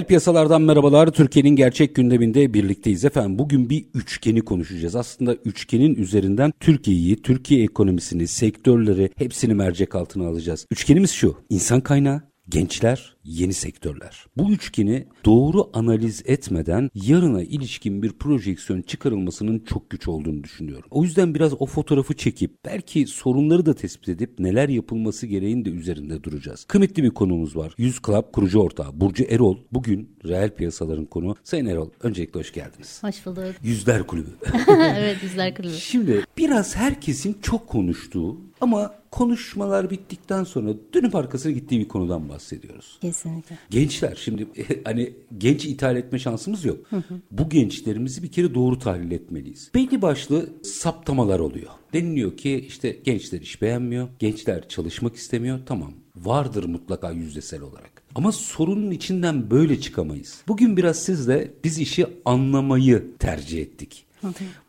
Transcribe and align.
Reel 0.00 0.06
piyasalardan 0.06 0.62
merhabalar. 0.62 1.10
Türkiye'nin 1.10 1.56
gerçek 1.56 1.94
gündeminde 1.94 2.54
birlikteyiz 2.54 3.04
efendim. 3.04 3.38
Bugün 3.38 3.70
bir 3.70 3.84
üçgeni 3.94 4.40
konuşacağız. 4.40 4.96
Aslında 4.96 5.34
üçgenin 5.34 5.94
üzerinden 5.94 6.52
Türkiye'yi, 6.60 7.22
Türkiye 7.22 7.64
ekonomisini, 7.64 8.28
sektörleri 8.28 9.10
hepsini 9.16 9.54
mercek 9.54 9.94
altına 9.94 10.28
alacağız. 10.28 10.66
Üçgenimiz 10.70 11.10
şu. 11.10 11.36
İnsan 11.50 11.80
kaynağı, 11.80 12.22
gençler, 12.50 13.16
yeni 13.24 13.52
sektörler. 13.52 14.26
Bu 14.36 14.52
üçgeni 14.52 15.06
doğru 15.24 15.70
analiz 15.72 16.22
etmeden 16.26 16.90
yarına 16.94 17.42
ilişkin 17.42 18.02
bir 18.02 18.12
projeksiyon 18.12 18.82
çıkarılmasının 18.82 19.58
çok 19.58 19.90
güç 19.90 20.08
olduğunu 20.08 20.44
düşünüyorum. 20.44 20.88
O 20.90 21.04
yüzden 21.04 21.34
biraz 21.34 21.62
o 21.62 21.66
fotoğrafı 21.66 22.16
çekip 22.16 22.64
belki 22.64 23.06
sorunları 23.06 23.66
da 23.66 23.74
tespit 23.74 24.08
edip 24.08 24.38
neler 24.38 24.68
yapılması 24.68 25.26
gereğini 25.26 25.64
de 25.64 25.70
üzerinde 25.70 26.22
duracağız. 26.22 26.64
Kıymetli 26.64 27.02
bir 27.02 27.10
konumuz 27.10 27.56
var. 27.56 27.74
Yüz 27.78 28.00
Club 28.06 28.32
kurucu 28.32 28.60
ortağı 28.60 29.00
Burcu 29.00 29.24
Erol 29.24 29.58
bugün 29.72 30.16
reel 30.24 30.54
piyasaların 30.54 31.04
konu. 31.06 31.36
Sayın 31.44 31.66
Erol 31.66 31.90
öncelikle 32.02 32.40
hoş 32.40 32.52
geldiniz. 32.52 33.02
Hoş 33.02 33.26
bulduk. 33.26 33.44
Yüzler 33.62 34.06
Kulübü. 34.06 34.30
evet 34.98 35.22
Yüzler 35.22 35.54
Kulübü. 35.54 35.72
Şimdi 35.72 36.24
biraz 36.38 36.76
herkesin 36.76 37.36
çok 37.42 37.68
konuştuğu 37.68 38.40
ama 38.60 38.99
konuşmalar 39.10 39.90
bittikten 39.90 40.44
sonra 40.44 40.70
dönüp 40.94 41.14
arkasına 41.14 41.52
gittiği 41.52 41.80
bir 41.80 41.88
konudan 41.88 42.28
bahsediyoruz. 42.28 42.98
Kesinlikle. 43.00 43.58
Gençler 43.70 44.18
şimdi 44.24 44.46
hani 44.84 45.12
genç 45.38 45.64
ithal 45.64 45.96
etme 45.96 46.18
şansımız 46.18 46.64
yok. 46.64 46.78
Bu 47.30 47.48
gençlerimizi 47.48 48.22
bir 48.22 48.32
kere 48.32 48.54
doğru 48.54 48.78
tahlil 48.78 49.10
etmeliyiz. 49.10 49.70
Belli 49.74 50.02
başlı 50.02 50.48
saptamalar 50.62 51.38
oluyor. 51.38 51.70
Deniliyor 51.92 52.36
ki 52.36 52.64
işte 52.68 52.96
gençler 53.04 53.40
iş 53.40 53.62
beğenmiyor, 53.62 54.08
gençler 54.18 54.68
çalışmak 54.68 55.16
istemiyor. 55.16 55.60
Tamam 55.66 55.92
vardır 56.16 56.64
mutlaka 56.64 57.10
yüzdesel 57.10 57.62
olarak. 57.62 58.02
Ama 58.14 58.32
sorunun 58.32 58.90
içinden 58.90 59.50
böyle 59.50 59.80
çıkamayız. 59.80 60.42
Bugün 60.48 60.76
biraz 60.76 61.02
sizle 61.02 61.50
biz 61.64 61.78
işi 61.78 62.06
anlamayı 62.24 63.06
tercih 63.18 63.60
ettik. 63.60 64.06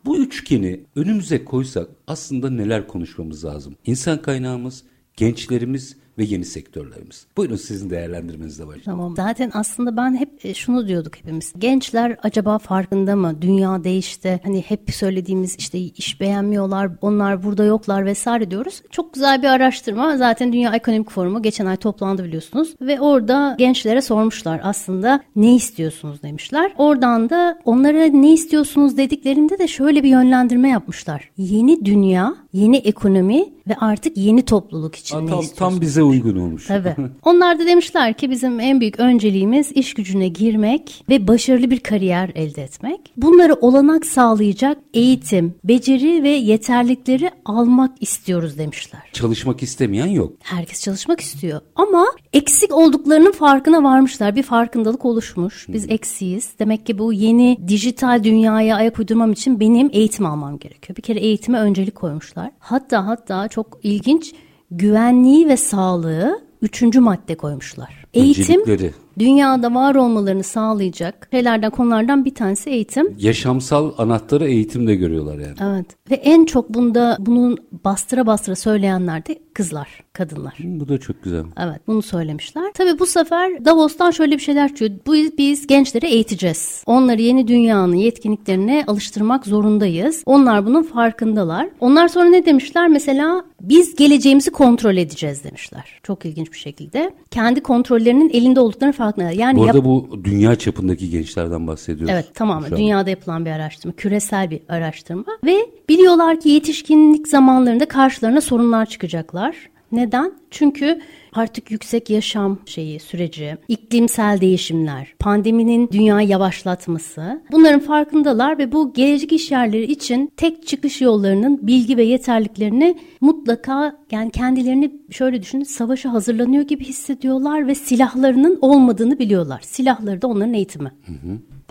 Bu 0.06 0.18
üçgeni 0.18 0.80
önümüze 0.96 1.46
koysak 1.46 1.90
aslında 2.08 2.50
neler 2.50 2.88
konuşmamız 2.88 3.46
lazım? 3.46 3.76
İnsan 3.86 4.22
kaynağımız, 4.22 4.84
gençlerimiz 5.18 5.98
ve 6.18 6.24
yeni 6.24 6.46
sektörlerimiz. 6.46 7.26
Buyurun 7.38 7.56
sizin 7.56 7.90
değerlendirmenizle 7.90 8.68
başlayalım. 8.68 8.84
Tamam. 8.86 9.16
Zaten 9.16 9.52
aslında 9.54 9.98
ben 9.98 10.16
hep 10.16 10.46
e, 10.46 10.54
şunu 10.54 10.88
diyorduk 10.88 11.16
hepimiz. 11.18 11.54
Gençler 11.58 12.18
acaba 12.24 12.58
farkında 12.60 13.16
mı? 13.16 13.42
Dünya 13.42 13.84
değişti. 13.84 14.40
Hani 14.44 14.62
hep 14.62 14.94
söylediğimiz 14.94 15.56
işte 15.60 15.80
iş 15.80 16.22
beğenmiyorlar, 16.22 16.90
onlar 17.02 17.44
burada 17.44 17.64
yoklar 17.64 18.06
vesaire 18.06 18.52
diyoruz. 18.52 18.82
Çok 18.92 19.14
güzel 19.14 19.42
bir 19.42 19.48
araştırma. 19.48 20.18
Zaten 20.18 20.54
Dünya 20.54 20.76
Ekonomik 20.76 21.10
Forumu 21.12 21.42
geçen 21.42 21.66
ay 21.66 21.78
toplandı 21.78 22.24
biliyorsunuz. 22.24 22.76
Ve 22.82 23.00
orada 23.00 23.56
gençlere 23.58 24.02
sormuşlar 24.02 24.62
aslında 24.64 25.22
ne 25.36 25.56
istiyorsunuz 25.56 26.24
demişler. 26.24 26.74
Oradan 26.78 27.30
da 27.30 27.60
onlara 27.66 28.06
ne 28.06 28.34
istiyorsunuz 28.34 28.98
dediklerinde 28.98 29.60
de 29.60 29.68
şöyle 29.68 30.04
bir 30.04 30.10
yönlendirme 30.10 30.70
yapmışlar. 30.70 31.32
Yeni 31.38 31.86
dünya, 31.86 32.36
yeni 32.54 32.78
ekonomi 32.78 33.46
ve 33.68 33.76
artık 33.76 34.18
yeni 34.18 34.46
topluluk 34.46 34.96
için 34.96 35.18
Aa, 35.18 35.22
ne 35.22 35.30
tam, 35.30 35.40
istiyorsunuz? 35.40 35.74
tam 35.74 35.82
bize 35.82 36.01
uygun 36.04 36.36
olmuş. 36.36 36.68
Tabii. 36.68 36.96
Onlar 37.26 37.60
da 37.60 37.66
demişler 37.66 38.14
ki 38.14 38.32
bizim 38.32 38.60
en 38.60 38.80
büyük 38.80 39.00
önceliğimiz 39.00 39.72
iş 39.72 39.94
gücüne 39.94 40.28
girmek 40.28 41.06
ve 41.10 41.28
başarılı 41.28 41.72
bir 41.72 41.80
kariyer 41.80 42.32
elde 42.36 42.64
etmek. 42.64 43.14
Bunları 43.18 43.54
olanak 43.54 44.06
sağlayacak 44.06 44.78
eğitim, 44.94 45.56
beceri 45.64 46.24
ve 46.24 46.30
yeterlikleri 46.30 47.32
almak 47.46 47.92
istiyoruz 48.02 48.58
demişler. 48.58 49.02
Çalışmak 49.14 49.64
istemeyen 49.64 50.08
yok. 50.08 50.34
Herkes 50.44 50.82
çalışmak 50.82 51.20
istiyor 51.20 51.62
ama 51.76 52.06
eksik 52.34 52.74
olduklarının 52.74 53.32
farkına 53.32 53.84
varmışlar. 53.84 54.36
Bir 54.36 54.44
farkındalık 54.44 55.06
oluşmuş. 55.06 55.66
Biz 55.70 55.90
eksiyiz. 55.90 56.50
Demek 56.60 56.86
ki 56.86 56.98
bu 56.98 57.14
yeni 57.14 57.58
dijital 57.68 58.24
dünyaya 58.24 58.76
ayak 58.76 59.00
uydurmam 59.00 59.32
için 59.32 59.60
benim 59.60 59.90
eğitim 59.94 60.26
almam 60.26 60.60
gerekiyor. 60.60 60.98
Bir 60.98 61.02
kere 61.02 61.20
eğitime 61.20 61.60
öncelik 61.60 61.96
koymuşlar. 61.96 62.52
Hatta 62.60 63.08
hatta 63.08 63.48
çok 63.48 63.80
ilginç 63.84 64.34
güvenliği 64.72 65.48
ve 65.48 65.58
sağlığı 65.58 66.42
üçüncü 66.62 67.00
madde 67.00 67.36
koymuşlar. 67.36 68.06
Eğitim 68.14 68.62
Öncelikleri. 68.62 68.94
Dünyada 69.20 69.74
var 69.74 69.96
olmalarını 69.96 70.44
sağlayacak 70.44 71.28
şeylerden 71.32 71.70
konulardan 71.72 72.26
bir 72.26 72.36
tanesi 72.36 72.70
eğitim. 72.70 73.16
Yaşamsal 73.20 73.92
anahtarı 73.98 74.48
eğitimde 74.48 74.96
görüyorlar 74.96 75.38
yani. 75.40 75.56
Evet 75.62 75.86
ve 76.12 76.16
en 76.16 76.46
çok 76.46 76.70
bunda 76.70 77.18
bunun 77.20 77.58
bastıra 77.86 78.26
bastıra 78.26 78.56
söyleyenler 78.56 79.26
de 79.26 79.40
kızlar, 79.54 80.04
kadınlar. 80.14 80.54
Hı, 80.58 80.64
Bu 80.80 80.88
da 80.90 80.98
çok 80.98 81.24
güzel. 81.24 81.44
Evet 81.60 81.82
bunu 81.88 82.02
söylemişler. 82.02 82.72
Tabii 82.74 83.00
bu 83.00 83.06
sefer 83.06 83.66
Davos'tan 83.66 84.12
şöyle 84.12 84.36
bir 84.36 84.42
şeyler 84.42 84.68
çıkıyor. 84.68 84.92
Bu, 85.08 85.14
biz 85.38 85.68
gençleri 85.68 86.06
eğiteceğiz. 86.06 86.84
Onları 86.86 87.22
yeni 87.22 87.48
dünyanın 87.48 87.96
yetkinliklerine 87.96 88.84
alıştırmak 88.88 89.46
zorundayız. 89.46 90.24
Onlar 90.26 90.66
bunun 90.66 90.84
farkındalar. 90.84 91.70
Onlar 91.80 92.08
sonra 92.08 92.30
ne 92.30 92.46
demişler? 92.46 92.88
Mesela 92.88 93.46
biz 93.62 93.96
geleceğimizi 93.96 94.52
kontrol 94.52 94.98
edeceğiz 94.98 95.44
demişler. 95.44 96.00
Çok 96.04 96.26
ilginç 96.26 96.52
bir 96.52 96.58
şekilde. 96.58 97.14
Kendi 97.32 97.62
kontrollerinin 97.62 98.30
elinde 98.30 98.60
olduklarını 98.60 98.94
farkında. 99.04 99.32
Yani 99.32 99.58
Bu 99.58 99.66
yap- 99.66 99.76
arada 99.76 99.86
bu 99.86 100.20
dünya 100.24 100.56
çapındaki 100.56 101.10
gençlerden 101.10 101.68
bahsediyoruz. 101.68 102.10
Evet 102.14 102.36
tamamen 102.36 102.72
dünyada 102.72 103.10
yapılan 103.10 103.46
bir 103.46 103.52
araştırma, 103.52 103.96
küresel 103.96 104.52
bir 104.52 104.60
araştırma 104.70 105.26
ve 105.46 105.56
biliyorlar 105.90 106.40
ki 106.40 106.50
yetişkinlik 106.50 107.28
zamanlarında 107.28 107.88
karşılarına 107.88 108.42
sorunlar 108.42 108.86
çıkacaklar. 108.86 109.56
Neden? 109.92 110.34
Çünkü 110.52 111.02
artık 111.34 111.72
yüksek 111.72 112.10
yaşam 112.10 112.60
şeyi 112.66 113.00
süreci, 113.00 113.58
iklimsel 113.68 114.42
değişimler, 114.42 115.14
pandeminin 115.20 115.90
dünyayı 115.92 116.28
yavaşlatması 116.28 117.42
bunların 117.52 117.80
farkındalar 117.80 118.58
ve 118.58 118.72
bu 118.72 118.94
gelecek 118.94 119.32
iş 119.32 119.52
yerleri 119.52 119.92
için 119.92 120.32
tek 120.38 120.68
çıkış 120.68 121.02
yollarının 121.02 121.68
bilgi 121.68 121.98
ve 121.98 122.04
yeterliklerini 122.04 122.96
mutlaka 123.22 123.98
yani 124.12 124.32
kendilerini 124.32 124.92
şöyle 125.10 125.42
düşünün 125.42 125.64
savaşa 125.64 126.14
hazırlanıyor 126.14 126.64
gibi 126.64 126.84
hissediyorlar 126.84 127.68
ve 127.68 127.76
silahlarının 127.76 128.60
olmadığını 128.62 129.20
biliyorlar. 129.20 129.62
Silahları 129.62 130.22
da 130.22 130.28
onların 130.28 130.54
eğitimi. 130.54 130.92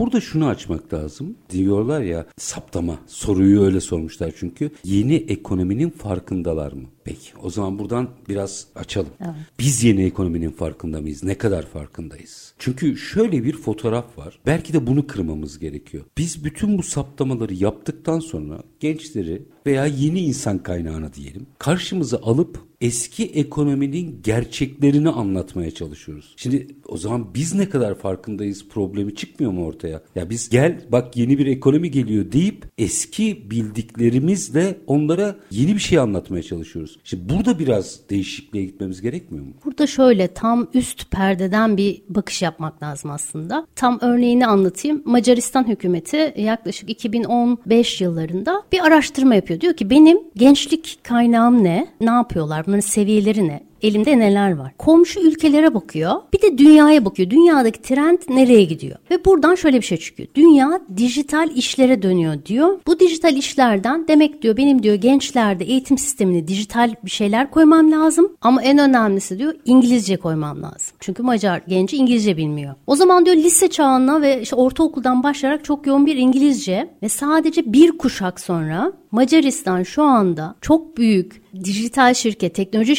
Burada 0.00 0.20
şunu 0.20 0.46
açmak 0.46 0.94
lazım. 0.94 1.36
Diyorlar 1.50 2.00
ya 2.00 2.26
saptama. 2.38 2.98
Soruyu 3.06 3.62
öyle 3.62 3.80
sormuşlar 3.80 4.32
çünkü. 4.36 4.70
Yeni 4.84 5.14
ekonominin 5.14 5.90
farkındalar 5.90 6.72
mı? 6.72 6.88
Peki 7.04 7.32
o 7.42 7.50
zaman 7.50 7.78
buradan 7.78 8.08
biraz 8.28 8.66
açalım. 8.74 9.10
Biz 9.58 9.84
yeni 9.84 10.04
ekonominin 10.04 10.50
farkında 10.50 11.00
mıyız? 11.00 11.24
Ne 11.24 11.38
kadar 11.38 11.66
farkındayız? 11.66 12.54
Çünkü 12.58 12.96
şöyle 12.96 13.44
bir 13.44 13.56
fotoğraf 13.56 14.18
var. 14.18 14.38
Belki 14.46 14.72
de 14.72 14.86
bunu 14.86 15.06
kırmamız 15.06 15.58
gerekiyor. 15.58 16.04
Biz 16.18 16.44
bütün 16.44 16.78
bu 16.78 16.82
saptamaları 16.82 17.54
yaptıktan 17.54 18.20
sonra 18.20 18.62
gençleri 18.80 19.42
veya 19.66 19.86
yeni 19.86 20.20
insan 20.20 20.58
kaynağını 20.58 21.12
diyelim 21.12 21.46
karşımıza 21.58 22.18
alıp 22.18 22.70
eski 22.80 23.24
ekonominin 23.24 24.20
gerçeklerini 24.22 25.08
anlatmaya 25.08 25.70
çalışıyoruz. 25.70 26.34
Şimdi 26.36 26.66
o 26.88 26.96
zaman 26.96 27.34
biz 27.34 27.54
ne 27.54 27.68
kadar 27.68 27.94
farkındayız 27.94 28.68
problemi 28.68 29.14
çıkmıyor 29.14 29.52
mu 29.52 29.66
ortaya? 29.66 30.02
Ya 30.14 30.30
biz 30.30 30.48
gel 30.48 30.80
bak 30.88 31.16
yeni 31.16 31.38
bir 31.38 31.46
ekonomi 31.46 31.90
geliyor 31.90 32.32
deyip 32.32 32.66
eski 32.78 33.50
bildiklerimizle 33.50 34.78
onlara 34.86 35.36
yeni 35.50 35.74
bir 35.74 35.80
şey 35.80 35.98
anlatmaya 35.98 36.42
çalışıyoruz. 36.42 36.98
Şimdi 37.04 37.34
burada 37.34 37.58
biraz 37.58 38.00
değişikliğe 38.10 38.64
gitmemiz 38.64 39.00
gerekmiyor 39.00 39.44
mu? 39.44 39.52
Burada 39.64 39.86
şöyle 39.86 40.28
tam 40.28 40.68
üst 40.74 41.10
perdeden 41.10 41.76
bir 41.76 42.02
bakış 42.08 42.42
yapmak 42.42 42.82
lazım 42.82 43.10
aslında. 43.10 43.66
Tam 43.76 43.98
örneğini 44.00 44.46
anlatayım. 44.46 45.02
Macaristan 45.04 45.68
hükümeti 45.68 46.34
yaklaşık 46.36 46.90
2015 46.90 48.00
yıllarında 48.00 48.62
bir 48.72 48.86
araştırma 48.86 49.34
yapıyor. 49.34 49.59
Diyor 49.60 49.74
ki 49.74 49.90
benim 49.90 50.18
gençlik 50.36 50.98
kaynağım 51.02 51.64
ne? 51.64 51.86
Ne 52.00 52.10
yapıyorlar? 52.10 52.66
Bunların 52.66 52.80
seviyeleri 52.80 53.48
ne? 53.48 53.69
Elimde 53.82 54.18
neler 54.18 54.56
var? 54.56 54.72
Komşu 54.78 55.20
ülkelere 55.20 55.74
bakıyor. 55.74 56.12
Bir 56.32 56.42
de 56.42 56.58
dünyaya 56.58 57.04
bakıyor. 57.04 57.30
Dünyadaki 57.30 57.82
trend 57.82 58.18
nereye 58.28 58.64
gidiyor? 58.64 58.96
Ve 59.10 59.24
buradan 59.24 59.54
şöyle 59.54 59.76
bir 59.76 59.86
şey 59.86 59.98
çıkıyor. 59.98 60.28
Dünya 60.34 60.80
dijital 60.96 61.50
işlere 61.56 62.02
dönüyor 62.02 62.34
diyor. 62.46 62.80
Bu 62.86 63.00
dijital 63.00 63.36
işlerden 63.36 64.08
demek 64.08 64.42
diyor 64.42 64.56
benim 64.56 64.82
diyor 64.82 64.94
gençlerde 64.94 65.64
eğitim 65.64 65.98
sistemine 65.98 66.48
dijital 66.48 66.94
bir 67.04 67.10
şeyler 67.10 67.50
koymam 67.50 67.92
lazım. 67.92 68.32
Ama 68.40 68.62
en 68.62 68.78
önemlisi 68.78 69.38
diyor 69.38 69.54
İngilizce 69.64 70.16
koymam 70.16 70.62
lazım. 70.62 70.96
Çünkü 71.00 71.22
Macar 71.22 71.62
genci 71.68 71.96
İngilizce 71.96 72.36
bilmiyor. 72.36 72.74
O 72.86 72.96
zaman 72.96 73.26
diyor 73.26 73.36
lise 73.36 73.68
çağına 73.68 74.22
ve 74.22 74.42
işte 74.42 74.56
ortaokuldan 74.56 75.22
başlayarak 75.22 75.64
çok 75.64 75.86
yoğun 75.86 76.06
bir 76.06 76.16
İngilizce 76.16 76.90
ve 77.02 77.08
sadece 77.08 77.72
bir 77.72 77.98
kuşak 77.98 78.40
sonra 78.40 78.92
Macaristan 79.10 79.82
şu 79.82 80.02
anda 80.02 80.54
çok 80.60 80.96
büyük 80.96 81.42
dijital 81.64 82.14
şirket, 82.14 82.54
teknoloji 82.54 82.96